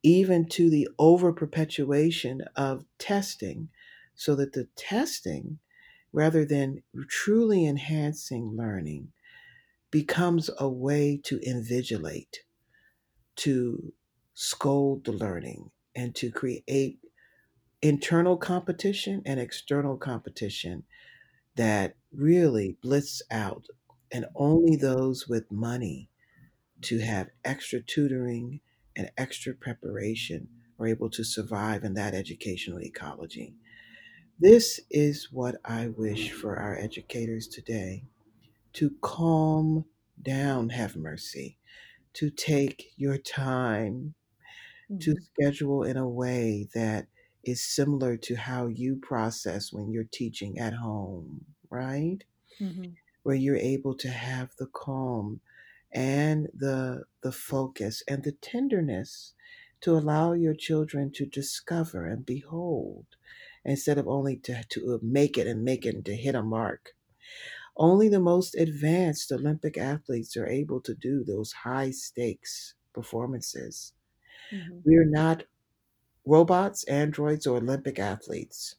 even 0.05 0.47
to 0.47 0.71
the 0.71 0.89
over 1.01 1.33
perpetuation 1.33 2.43
of 2.55 2.85
testing, 2.99 3.71
so 4.15 4.37
that 4.37 4.53
the 4.53 4.69
testing 4.77 5.59
rather 6.13 6.45
than 6.45 6.81
truly 7.09 7.67
enhancing 7.67 8.57
learning, 8.57 9.09
becomes 9.91 10.49
a 10.59 10.69
way 10.69 11.21
to 11.25 11.39
invigilate, 11.41 12.37
to 13.35 13.93
scold 14.35 15.05
the 15.05 15.13
learning, 15.13 15.71
and 15.97 16.15
to 16.15 16.31
create 16.31 17.01
internal 17.83 18.37
competition 18.37 19.23
and 19.27 19.41
external 19.41 19.97
competition 19.97 20.85
that 21.57 21.97
really 22.13 22.77
blitz 22.81 23.23
out. 23.31 23.67
And 24.13 24.27
only 24.37 24.77
those 24.77 25.27
with 25.27 25.51
money 25.51 26.09
to 26.83 27.01
have 27.01 27.31
extra 27.45 27.81
tutoring 27.81 28.61
and 28.97 29.11
extra 29.17 29.55
preparation 29.55 30.49
are 30.79 30.87
able 30.87 31.11
to 31.11 31.25
survive 31.25 31.85
in 31.85 31.95
that 31.95 32.15
educational 32.15 32.81
ecology. 32.83 33.55
This 34.39 34.81
is 34.91 35.33
what 35.33 35.57
I 35.65 35.89
wish 35.89 36.33
for 36.33 36.57
our 36.57 36.77
educators 36.77 37.49
today 37.49 38.05
to 38.75 38.97
calm 39.03 39.87
down, 40.23 40.71
have 40.71 40.97
mercy, 40.97 41.59
to 42.15 42.31
take 42.31 42.93
your 42.97 43.19
time, 43.19 44.15
to 45.01 45.15
Mm-hmm. 45.15 45.25
schedule 45.35 45.85
in 45.85 45.97
a 45.97 46.09
way 46.09 46.69
that 46.75 47.09
is 47.45 47.65
similar 47.65 48.17
to 48.19 48.37
how 48.37 48.67
you 48.67 48.97
process 48.97 49.73
when 49.73 49.91
you're 49.91 50.05
teaching 50.05 50.59
at 50.59 50.75
home, 50.75 51.47
right? 51.71 52.25
Mm-hmm. 52.61 52.93
Where 53.25 53.35
you're 53.35 53.57
able 53.57 53.97
to 53.97 54.09
have 54.09 54.55
the 54.57 54.67
calm 54.67 55.41
and 55.95 56.49
the 56.53 57.05
the 57.23 57.33
focus 57.33 58.03
and 58.09 58.25
the 58.25 58.33
tenderness 58.33 59.33
to 59.81 59.97
allow 59.97 60.33
your 60.33 60.55
children 60.55 61.11
to 61.13 61.27
discover 61.27 62.07
and 62.07 62.27
behold 62.27 63.07
instead 63.65 63.99
of 63.99 64.09
only 64.09 64.37
to, 64.37 64.63
to 64.69 64.99
make 65.03 65.39
it 65.39 65.47
and 65.47 65.65
make 65.65 65.87
it 65.87 65.95
and 65.95 66.05
to 66.05 66.17
hit 66.17 66.35
a 66.35 66.43
mark. 66.43 66.95
Only 67.77 68.09
the 68.09 68.21
most 68.21 68.55
advanced 68.55 69.33
Olympic 69.33 69.77
athletes 69.77 70.37
are 70.37 70.47
able 70.47 70.81
to 70.83 70.95
do 70.95 71.25
those 71.25 71.53
high 71.53 71.91
stakes 71.91 72.75
performances. 72.93 73.93
Mm-hmm. 74.53 74.79
We're 74.85 75.09
not 75.09 75.45
robots, 76.25 76.85
androids, 76.85 77.47
or 77.47 77.59
Olympic 77.59 77.99
athletes. 77.99 78.77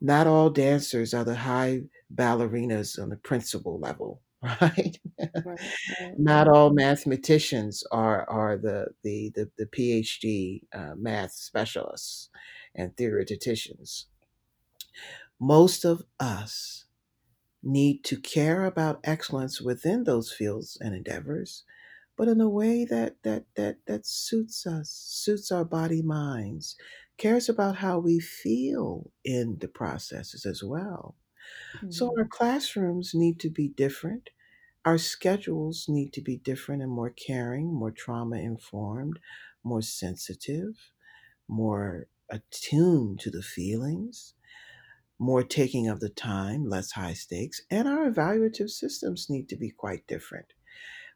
Not 0.00 0.26
all 0.26 0.50
dancers 0.50 1.14
are 1.14 1.24
the 1.24 1.34
high 1.34 1.82
ballerinas 2.14 3.02
on 3.02 3.08
the 3.08 3.16
principal 3.16 3.78
level, 3.78 4.20
right? 4.60 4.98
right, 5.44 5.72
right. 5.98 6.18
Not 6.18 6.48
all 6.48 6.70
mathematicians 6.72 7.84
are 7.92 8.28
are 8.28 8.56
the 8.56 8.88
the 9.02 9.30
the, 9.34 9.50
the 9.58 9.66
PhD 9.66 10.62
uh, 10.72 10.94
math 10.96 11.32
specialists 11.32 12.30
and 12.74 12.96
theoreticians. 12.96 14.06
Most 15.40 15.84
of 15.84 16.02
us 16.20 16.86
need 17.62 18.04
to 18.04 18.20
care 18.20 18.64
about 18.64 19.00
excellence 19.04 19.60
within 19.60 20.04
those 20.04 20.32
fields 20.32 20.78
and 20.80 20.94
endeavors, 20.94 21.64
but 22.16 22.28
in 22.28 22.40
a 22.40 22.48
way 22.50 22.84
that 22.86 23.22
that 23.24 23.46
that 23.56 23.86
that 23.86 24.06
suits 24.06 24.66
us, 24.66 24.90
suits 24.90 25.52
our 25.52 25.64
body 25.66 26.02
minds, 26.02 26.76
cares 27.18 27.48
about 27.48 27.76
how 27.76 27.98
we 28.00 28.20
feel 28.20 29.12
in 29.24 29.58
the 29.60 29.68
processes 29.68 30.46
as 30.46 30.62
well. 30.64 31.16
So 31.88 32.12
Mm-hmm. 32.12 32.18
our 32.18 32.26
classrooms 32.28 33.12
need 33.14 33.40
to 33.40 33.50
be 33.50 33.68
different. 33.68 34.30
Our 34.84 34.98
schedules 34.98 35.86
need 35.88 36.12
to 36.14 36.20
be 36.20 36.36
different 36.36 36.82
and 36.82 36.92
more 36.92 37.10
caring, 37.10 37.72
more 37.72 37.90
trauma 37.90 38.36
informed, 38.36 39.18
more 39.62 39.82
sensitive, 39.82 40.92
more 41.48 42.08
attuned 42.30 43.20
to 43.20 43.30
the 43.30 43.42
feelings 43.42 44.34
more 45.18 45.42
taking 45.42 45.88
of 45.88 46.00
the 46.00 46.08
time, 46.08 46.68
less 46.68 46.92
high 46.92 47.14
stakes, 47.14 47.62
and 47.70 47.86
our 47.86 48.10
evaluative 48.10 48.70
systems 48.70 49.28
need 49.30 49.48
to 49.48 49.56
be 49.56 49.70
quite 49.70 50.06
different. 50.06 50.46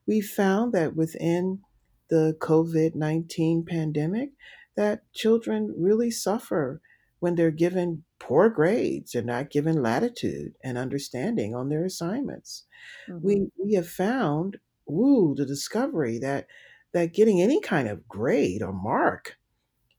We 0.07 0.21
found 0.21 0.73
that 0.73 0.97
within 0.97 1.61
the 2.09 2.37
COVID-19 2.41 3.67
pandemic 3.67 4.31
that 4.77 5.03
children 5.13 5.75
really 5.77 6.11
suffer 6.11 6.81
when 7.21 7.35
they're 7.35 7.51
given 7.51 8.05
poor 8.19 8.49
grades 8.49 9.15
and 9.15 9.27
not 9.27 9.51
given 9.51 9.83
latitude 9.83 10.55
and 10.63 10.79
understanding 10.79 11.55
on 11.55 11.69
their 11.69 11.85
assignments. 11.85 12.65
Mm-hmm. 13.09 13.27
We 13.27 13.47
we 13.63 13.75
have 13.75 13.89
found, 13.89 14.59
woo, 14.87 15.35
the 15.35 15.47
discovery 15.47 16.19
that 16.19 16.47
that 16.93 17.15
getting 17.15 17.41
any 17.41 17.61
kind 17.61 17.89
of 17.89 18.09
grade 18.09 18.63
or 18.63 18.73
mark 18.73 19.37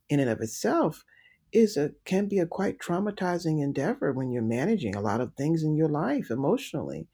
in 0.09 0.19
and 0.19 0.29
of 0.29 0.41
itself 0.41 1.03
is 1.51 1.77
a 1.77 1.91
can 2.05 2.27
be 2.27 2.39
a 2.39 2.45
quite 2.45 2.79
traumatizing 2.79 3.61
endeavor 3.61 4.11
when 4.13 4.31
you're 4.31 4.41
managing 4.41 4.95
a 4.95 5.01
lot 5.01 5.21
of 5.21 5.33
things 5.33 5.63
in 5.63 5.75
your 5.75 5.89
life 5.89 6.29
emotionally. 6.29 7.07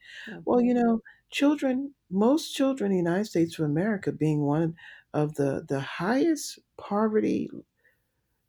Well, 0.43 0.61
you 0.61 0.73
know, 0.73 1.01
children, 1.31 1.93
most 2.09 2.53
children 2.53 2.91
in 2.91 2.97
the 2.97 3.03
United 3.09 3.25
States 3.25 3.57
of 3.57 3.65
America 3.65 4.11
being 4.11 4.41
one 4.41 4.75
of 5.13 5.35
the 5.35 5.65
the 5.67 5.79
highest 5.79 6.59
poverty 6.77 7.49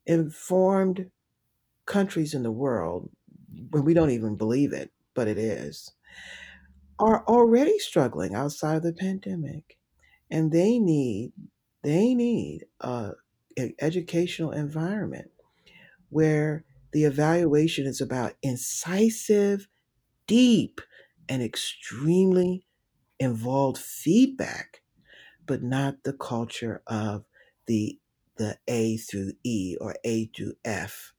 informed 0.06 1.10
countries 1.86 2.34
in 2.34 2.42
the 2.42 2.52
world, 2.52 3.10
when 3.70 3.84
we 3.84 3.94
don't 3.94 4.10
even 4.10 4.36
believe 4.36 4.72
it, 4.72 4.92
but 5.14 5.28
it 5.28 5.38
is, 5.38 5.92
are 6.98 7.24
already 7.26 7.78
struggling 7.78 8.34
outside 8.34 8.76
of 8.76 8.82
the 8.82 8.92
pandemic, 8.92 9.78
and 10.30 10.52
they 10.52 10.78
need 10.78 11.32
they 11.82 12.14
need 12.14 12.66
a, 12.80 13.12
an 13.56 13.74
educational 13.80 14.50
environment 14.52 15.30
where 16.10 16.64
the 16.92 17.04
evaluation 17.04 17.86
is 17.86 18.00
about 18.00 18.34
incisive, 18.42 19.68
deep, 20.26 20.80
and 21.28 21.42
extremely 21.42 22.66
involved 23.20 23.78
feedback, 23.78 24.82
but 25.46 25.62
not 25.62 26.02
the 26.04 26.12
culture 26.14 26.82
of 26.86 27.24
the 27.66 27.98
the 28.38 28.58
A 28.68 28.98
through 28.98 29.32
E 29.44 29.76
or 29.80 29.96
A 30.04 30.26
through 30.26 30.54
F, 30.64 31.12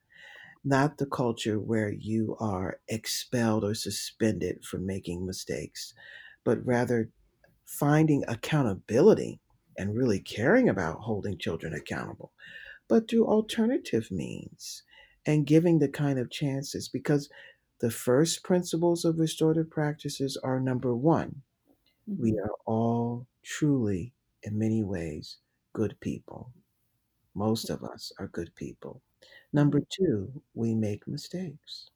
not 0.68 0.98
the 0.98 1.06
culture 1.06 1.60
where 1.60 1.92
you 1.92 2.36
are 2.40 2.80
expelled 2.90 3.64
or 3.64 3.74
suspended 3.76 4.66
for 4.66 4.78
making 4.80 5.26
mistakes, 5.26 5.94
but 6.44 6.66
rather 6.66 7.12
finding 7.66 8.24
accountability 8.28 9.40
and 9.78 9.96
really 9.96 10.20
caring 10.20 10.70
about 10.70 11.02
holding 11.02 11.38
children 11.38 11.74
accountable 11.74 12.32
but 12.90 13.10
through 13.10 13.28
alternative 13.28 14.12
means 14.12 14.84
and 15.26 15.48
giving 15.48 15.80
the 15.80 15.90
kind 15.90 16.20
of 16.20 16.32
chances 16.32 16.90
because 16.90 17.30
the 17.80 17.92
first 17.92 18.44
principles 18.44 19.06
of 19.06 19.20
restorative 19.20 19.70
practices 19.70 20.38
are 20.44 20.60
number 20.60 20.96
one 20.96 21.44
Mm-hmm. 22.10 22.22
We 22.22 22.40
are 22.40 22.52
all 22.66 23.28
truly, 23.44 24.14
in 24.44 24.58
many 24.60 24.84
ways, 24.84 25.38
good 25.74 26.00
people. 26.00 26.54
Most 27.36 27.70
of 27.70 27.84
us 27.84 28.12
are 28.20 28.28
good 28.28 28.56
people. 28.56 29.02
Number 29.54 29.82
two, 29.82 30.44
we 30.54 30.76
make 30.76 31.08
mistakes. 31.08 31.90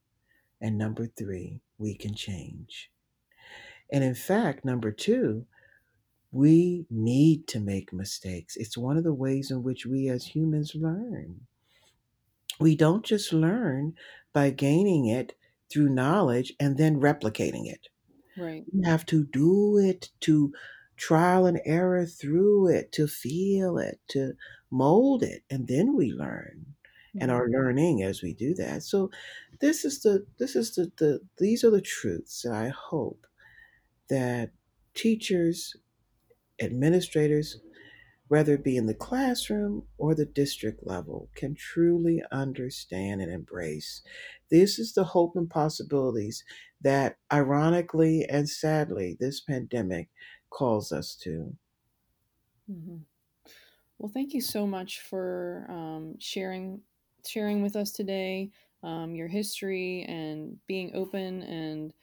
And 0.62 0.78
number 0.78 1.08
three, 1.08 1.62
we 1.78 1.96
can 1.96 2.16
change. 2.16 2.92
And 3.92 4.04
in 4.04 4.16
fact, 4.16 4.66
number 4.66 4.92
two, 4.92 5.46
we 6.32 6.88
need 6.90 7.48
to 7.50 7.60
make 7.60 7.94
mistakes. 7.94 8.58
It's 8.58 8.78
one 8.78 8.98
of 8.98 9.04
the 9.06 9.14
ways 9.14 9.52
in 9.52 9.64
which 9.64 9.86
we 9.86 10.10
as 10.10 10.28
humans 10.28 10.76
learn. 10.76 11.48
We 12.62 12.76
don't 12.78 13.04
just 13.06 13.34
learn 13.34 13.96
by 14.32 14.52
gaining 14.52 15.06
it 15.06 15.38
through 15.70 15.90
knowledge 15.90 16.54
and 16.62 16.78
then 16.78 17.02
replicating 17.02 17.66
it. 17.70 17.90
Right. 18.36 18.68
We 18.72 18.84
have 18.86 19.06
to 19.08 19.26
do 19.26 19.78
it 19.78 20.12
to 20.22 20.54
trial 20.98 21.46
and 21.46 21.62
error 21.66 22.06
through 22.06 22.70
it, 22.70 22.92
to 22.94 23.08
feel 23.08 23.78
it, 23.78 24.00
to 24.10 24.36
mold 24.72 25.24
it, 25.24 25.44
and 25.50 25.68
then 25.68 25.96
we 25.96 26.12
learn 26.12 26.76
and 27.20 27.32
are 27.32 27.44
mm-hmm. 27.44 27.54
learning 27.54 28.04
as 28.04 28.22
we 28.22 28.34
do 28.34 28.54
that. 28.56 28.84
So 28.84 29.10
this 29.60 29.84
is 29.84 30.02
the 30.02 30.26
this 30.40 30.56
is 30.56 30.76
the, 30.76 30.92
the 30.98 31.20
these 31.38 31.64
are 31.64 31.72
the 31.72 31.82
truths 31.82 32.46
I 32.46 32.70
hope 32.70 33.28
that 34.10 34.52
teachers 34.94 35.76
administrators, 36.62 37.60
whether 38.28 38.54
it 38.54 38.64
be 38.64 38.78
in 38.78 38.86
the 38.86 38.94
classroom 38.94 39.84
or 39.98 40.16
the 40.16 40.26
district 40.26 40.86
level, 40.86 41.30
can 41.36 41.56
truly 41.56 42.22
understand 42.32 43.22
and 43.22 43.32
embrace. 43.32 44.02
This 44.50 44.80
is 44.80 44.94
the 44.94 45.04
hope 45.04 45.36
and 45.36 45.50
possibilities 45.50 46.44
that, 46.82 47.18
ironically 47.32 48.26
and 48.30 48.48
sadly, 48.48 49.18
this 49.20 49.42
pandemic 49.42 50.10
calls 50.50 50.92
us 50.92 51.16
to. 51.24 51.56
Mm-hmm. 52.72 52.98
Well, 53.98 54.12
thank 54.14 54.34
you 54.34 54.42
so 54.42 54.66
much 54.66 55.02
for 55.02 55.66
um, 55.70 56.16
sharing 56.20 56.82
sharing 57.28 57.62
with 57.62 57.76
us 57.76 57.92
today 57.92 58.52
um, 58.84 59.16
your 59.16 59.28
history 59.28 60.06
and 60.08 60.58
being 60.68 60.92
open 60.94 61.44
and 61.44 61.94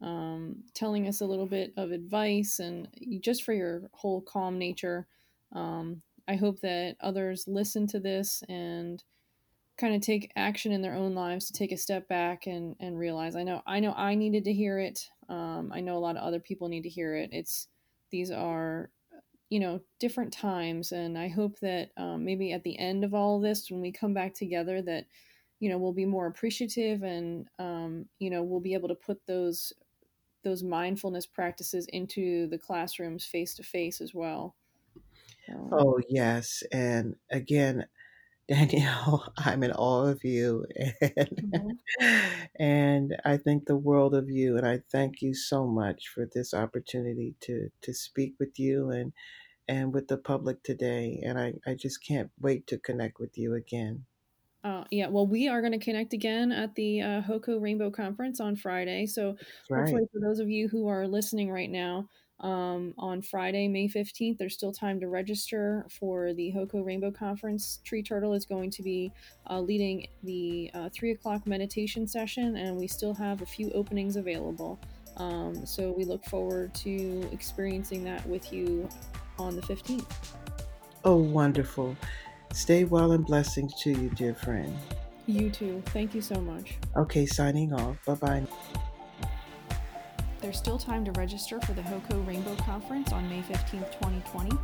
um, 0.00 0.56
telling 0.74 1.08
us 1.08 1.20
a 1.20 1.26
little 1.26 1.46
bit 1.46 1.72
of 1.76 1.92
advice 1.92 2.58
and 2.58 2.88
just 3.20 3.44
for 3.44 3.52
your 3.52 3.82
whole 3.92 4.20
calm 4.20 4.58
nature. 4.58 5.06
Um, 5.52 6.02
I 6.26 6.36
hope 6.36 6.60
that 6.60 6.96
others 7.00 7.44
listen 7.46 7.86
to 7.88 8.00
this 8.00 8.42
and 8.48 9.02
kind 9.76 9.94
of 9.94 10.00
take 10.00 10.32
action 10.36 10.72
in 10.72 10.82
their 10.82 10.94
own 10.94 11.14
lives 11.14 11.46
to 11.46 11.52
take 11.52 11.72
a 11.72 11.76
step 11.76 12.08
back 12.08 12.46
and, 12.46 12.76
and 12.80 12.98
realize 12.98 13.34
I 13.34 13.42
know 13.42 13.60
I 13.66 13.80
know 13.80 13.92
I 13.96 14.14
needed 14.14 14.44
to 14.44 14.52
hear 14.52 14.78
it. 14.78 15.08
Um, 15.28 15.72
I 15.74 15.80
know 15.80 15.96
a 15.96 15.98
lot 15.98 16.16
of 16.16 16.22
other 16.22 16.40
people 16.40 16.68
need 16.68 16.82
to 16.82 16.88
hear 16.88 17.16
it. 17.16 17.30
It's 17.32 17.68
these 18.10 18.30
are 18.30 18.90
you 19.50 19.60
know 19.60 19.80
different 20.00 20.32
times 20.32 20.92
and 20.92 21.18
I 21.18 21.28
hope 21.28 21.58
that 21.60 21.90
um, 21.96 22.24
maybe 22.24 22.52
at 22.52 22.62
the 22.62 22.78
end 22.78 23.04
of 23.04 23.14
all 23.14 23.36
of 23.36 23.42
this 23.42 23.70
when 23.70 23.80
we 23.80 23.92
come 23.92 24.14
back 24.14 24.34
together 24.34 24.82
that 24.82 25.06
you 25.60 25.68
know 25.68 25.78
we'll 25.78 25.92
be 25.92 26.06
more 26.06 26.26
appreciative 26.26 27.02
and 27.02 27.46
um, 27.58 28.06
you 28.18 28.30
know 28.30 28.42
we'll 28.42 28.60
be 28.60 28.74
able 28.74 28.88
to 28.88 28.94
put 28.94 29.20
those 29.26 29.72
those 30.44 30.62
mindfulness 30.62 31.26
practices 31.26 31.86
into 31.92 32.46
the 32.48 32.58
classrooms 32.58 33.24
face 33.24 33.54
to 33.54 33.62
face 33.62 34.00
as 34.00 34.14
well. 34.14 34.54
Um, 35.48 35.70
oh, 35.72 36.00
yes. 36.08 36.62
And 36.70 37.16
again, 37.30 37.86
Danielle, 38.48 39.32
I'm 39.38 39.62
in 39.62 39.72
awe 39.72 40.06
of 40.08 40.22
you 40.22 40.66
and 41.00 41.14
mm-hmm. 41.54 42.26
and 42.60 43.16
I 43.24 43.38
think 43.38 43.64
the 43.64 43.76
world 43.76 44.14
of 44.14 44.28
you 44.28 44.58
and 44.58 44.66
I 44.66 44.80
thank 44.92 45.22
you 45.22 45.32
so 45.32 45.66
much 45.66 46.08
for 46.14 46.26
this 46.26 46.52
opportunity 46.52 47.36
to 47.40 47.70
to 47.80 47.94
speak 47.94 48.34
with 48.38 48.58
you 48.58 48.90
and 48.90 49.14
and 49.66 49.94
with 49.94 50.08
the 50.08 50.18
public 50.18 50.62
today 50.62 51.22
and 51.24 51.38
I, 51.38 51.54
I 51.66 51.74
just 51.74 52.06
can't 52.06 52.30
wait 52.38 52.66
to 52.66 52.78
connect 52.78 53.18
with 53.18 53.38
you 53.38 53.54
again. 53.54 54.04
Uh, 54.62 54.84
yeah, 54.90 55.08
well, 55.08 55.26
we 55.26 55.48
are 55.48 55.60
going 55.60 55.78
to 55.78 55.84
connect 55.84 56.12
again 56.14 56.50
at 56.50 56.74
the 56.74 57.00
uh, 57.00 57.20
HOCO 57.22 57.58
Rainbow 57.58 57.90
Conference 57.90 58.40
on 58.40 58.56
Friday. 58.56 59.04
So, 59.04 59.36
right. 59.68 59.80
hopefully, 59.80 60.04
for 60.10 60.20
those 60.26 60.38
of 60.38 60.48
you 60.48 60.68
who 60.68 60.88
are 60.88 61.06
listening 61.06 61.50
right 61.50 61.68
now, 61.68 62.08
um, 62.40 62.94
on 62.98 63.22
Friday, 63.22 63.68
May 63.68 63.88
15th, 63.88 64.38
there's 64.38 64.54
still 64.54 64.72
time 64.72 65.00
to 65.00 65.08
register 65.08 65.86
for 65.88 66.32
the 66.34 66.50
HOCO 66.50 66.82
Rainbow 66.82 67.10
Conference. 67.10 67.80
Tree 67.84 68.02
Turtle 68.02 68.34
is 68.34 68.44
going 68.44 68.70
to 68.72 68.82
be 68.82 69.12
uh, 69.48 69.60
leading 69.60 70.06
the 70.22 70.70
uh, 70.74 70.88
3 70.92 71.12
o'clock 71.12 71.46
meditation 71.46 72.06
session, 72.06 72.56
and 72.56 72.76
we 72.76 72.86
still 72.86 73.14
have 73.14 73.42
a 73.42 73.46
few 73.46 73.70
openings 73.70 74.16
available. 74.16 74.78
Um, 75.16 75.64
so, 75.64 75.92
we 75.92 76.04
look 76.04 76.24
forward 76.24 76.74
to 76.76 77.28
experiencing 77.30 78.02
that 78.04 78.26
with 78.26 78.52
you 78.52 78.88
on 79.38 79.54
the 79.54 79.62
15th. 79.62 80.04
Oh, 81.04 81.16
wonderful. 81.16 81.96
Stay 82.52 82.84
well 82.84 83.12
and 83.12 83.24
blessings 83.24 83.74
to 83.82 83.90
you, 83.90 84.10
dear 84.10 84.34
friend. 84.34 84.76
You 85.26 85.50
too. 85.50 85.82
Thank 85.86 86.14
you 86.14 86.20
so 86.20 86.40
much. 86.40 86.76
Okay, 86.96 87.26
signing 87.26 87.72
off. 87.72 87.96
Bye 88.04 88.14
bye. 88.14 88.46
There's 90.44 90.58
still 90.58 90.78
time 90.78 91.06
to 91.06 91.12
register 91.12 91.58
for 91.62 91.72
the 91.72 91.80
HOCO 91.80 92.20
Rainbow 92.26 92.54
Conference 92.56 93.14
on 93.14 93.26
May 93.30 93.40
15th, 93.40 93.90
2020. 93.92 94.54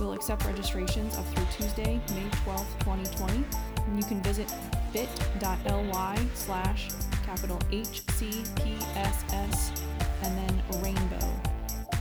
We'll 0.00 0.12
accept 0.12 0.44
registrations 0.44 1.16
up 1.16 1.24
through 1.26 1.46
Tuesday, 1.56 2.00
May 2.08 2.28
12th, 2.44 2.76
2020. 2.80 3.44
And 3.86 3.96
you 3.96 4.02
can 4.02 4.20
visit 4.20 4.52
bit.ly 4.92 6.18
slash 6.34 6.88
capital 7.24 7.56
HCPSS 7.70 9.80
and 10.24 10.36
then 10.36 10.60
rainbow. 10.82 11.40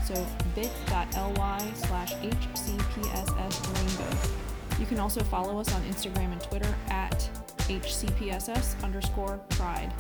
So 0.05 0.25
bit.ly 0.55 1.71
slash 1.75 2.15
HCPSS 2.15 3.77
rainbow. 3.77 4.17
You 4.79 4.87
can 4.87 4.99
also 4.99 5.21
follow 5.21 5.59
us 5.59 5.71
on 5.75 5.83
Instagram 5.83 6.31
and 6.31 6.41
Twitter 6.41 6.75
at 6.89 7.29
HCPSS 7.67 8.83
underscore 8.83 9.37
pride. 9.49 9.93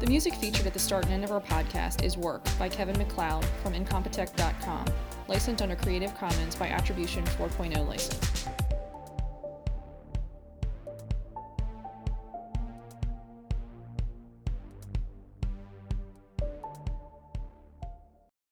The 0.00 0.06
music 0.06 0.36
featured 0.36 0.64
at 0.64 0.72
the 0.72 0.78
start 0.78 1.06
and 1.06 1.12
end 1.12 1.24
of 1.24 1.32
our 1.32 1.40
podcast 1.40 2.04
is 2.04 2.16
Work 2.16 2.46
by 2.56 2.68
Kevin 2.68 2.96
MacLeod 2.98 3.44
from 3.64 3.74
Incompetech.com, 3.74 4.86
licensed 5.26 5.60
under 5.60 5.74
Creative 5.74 6.14
Commons 6.14 6.54
by 6.54 6.68
Attribution 6.68 7.24
4.0 7.24 7.84
license. 7.84 8.37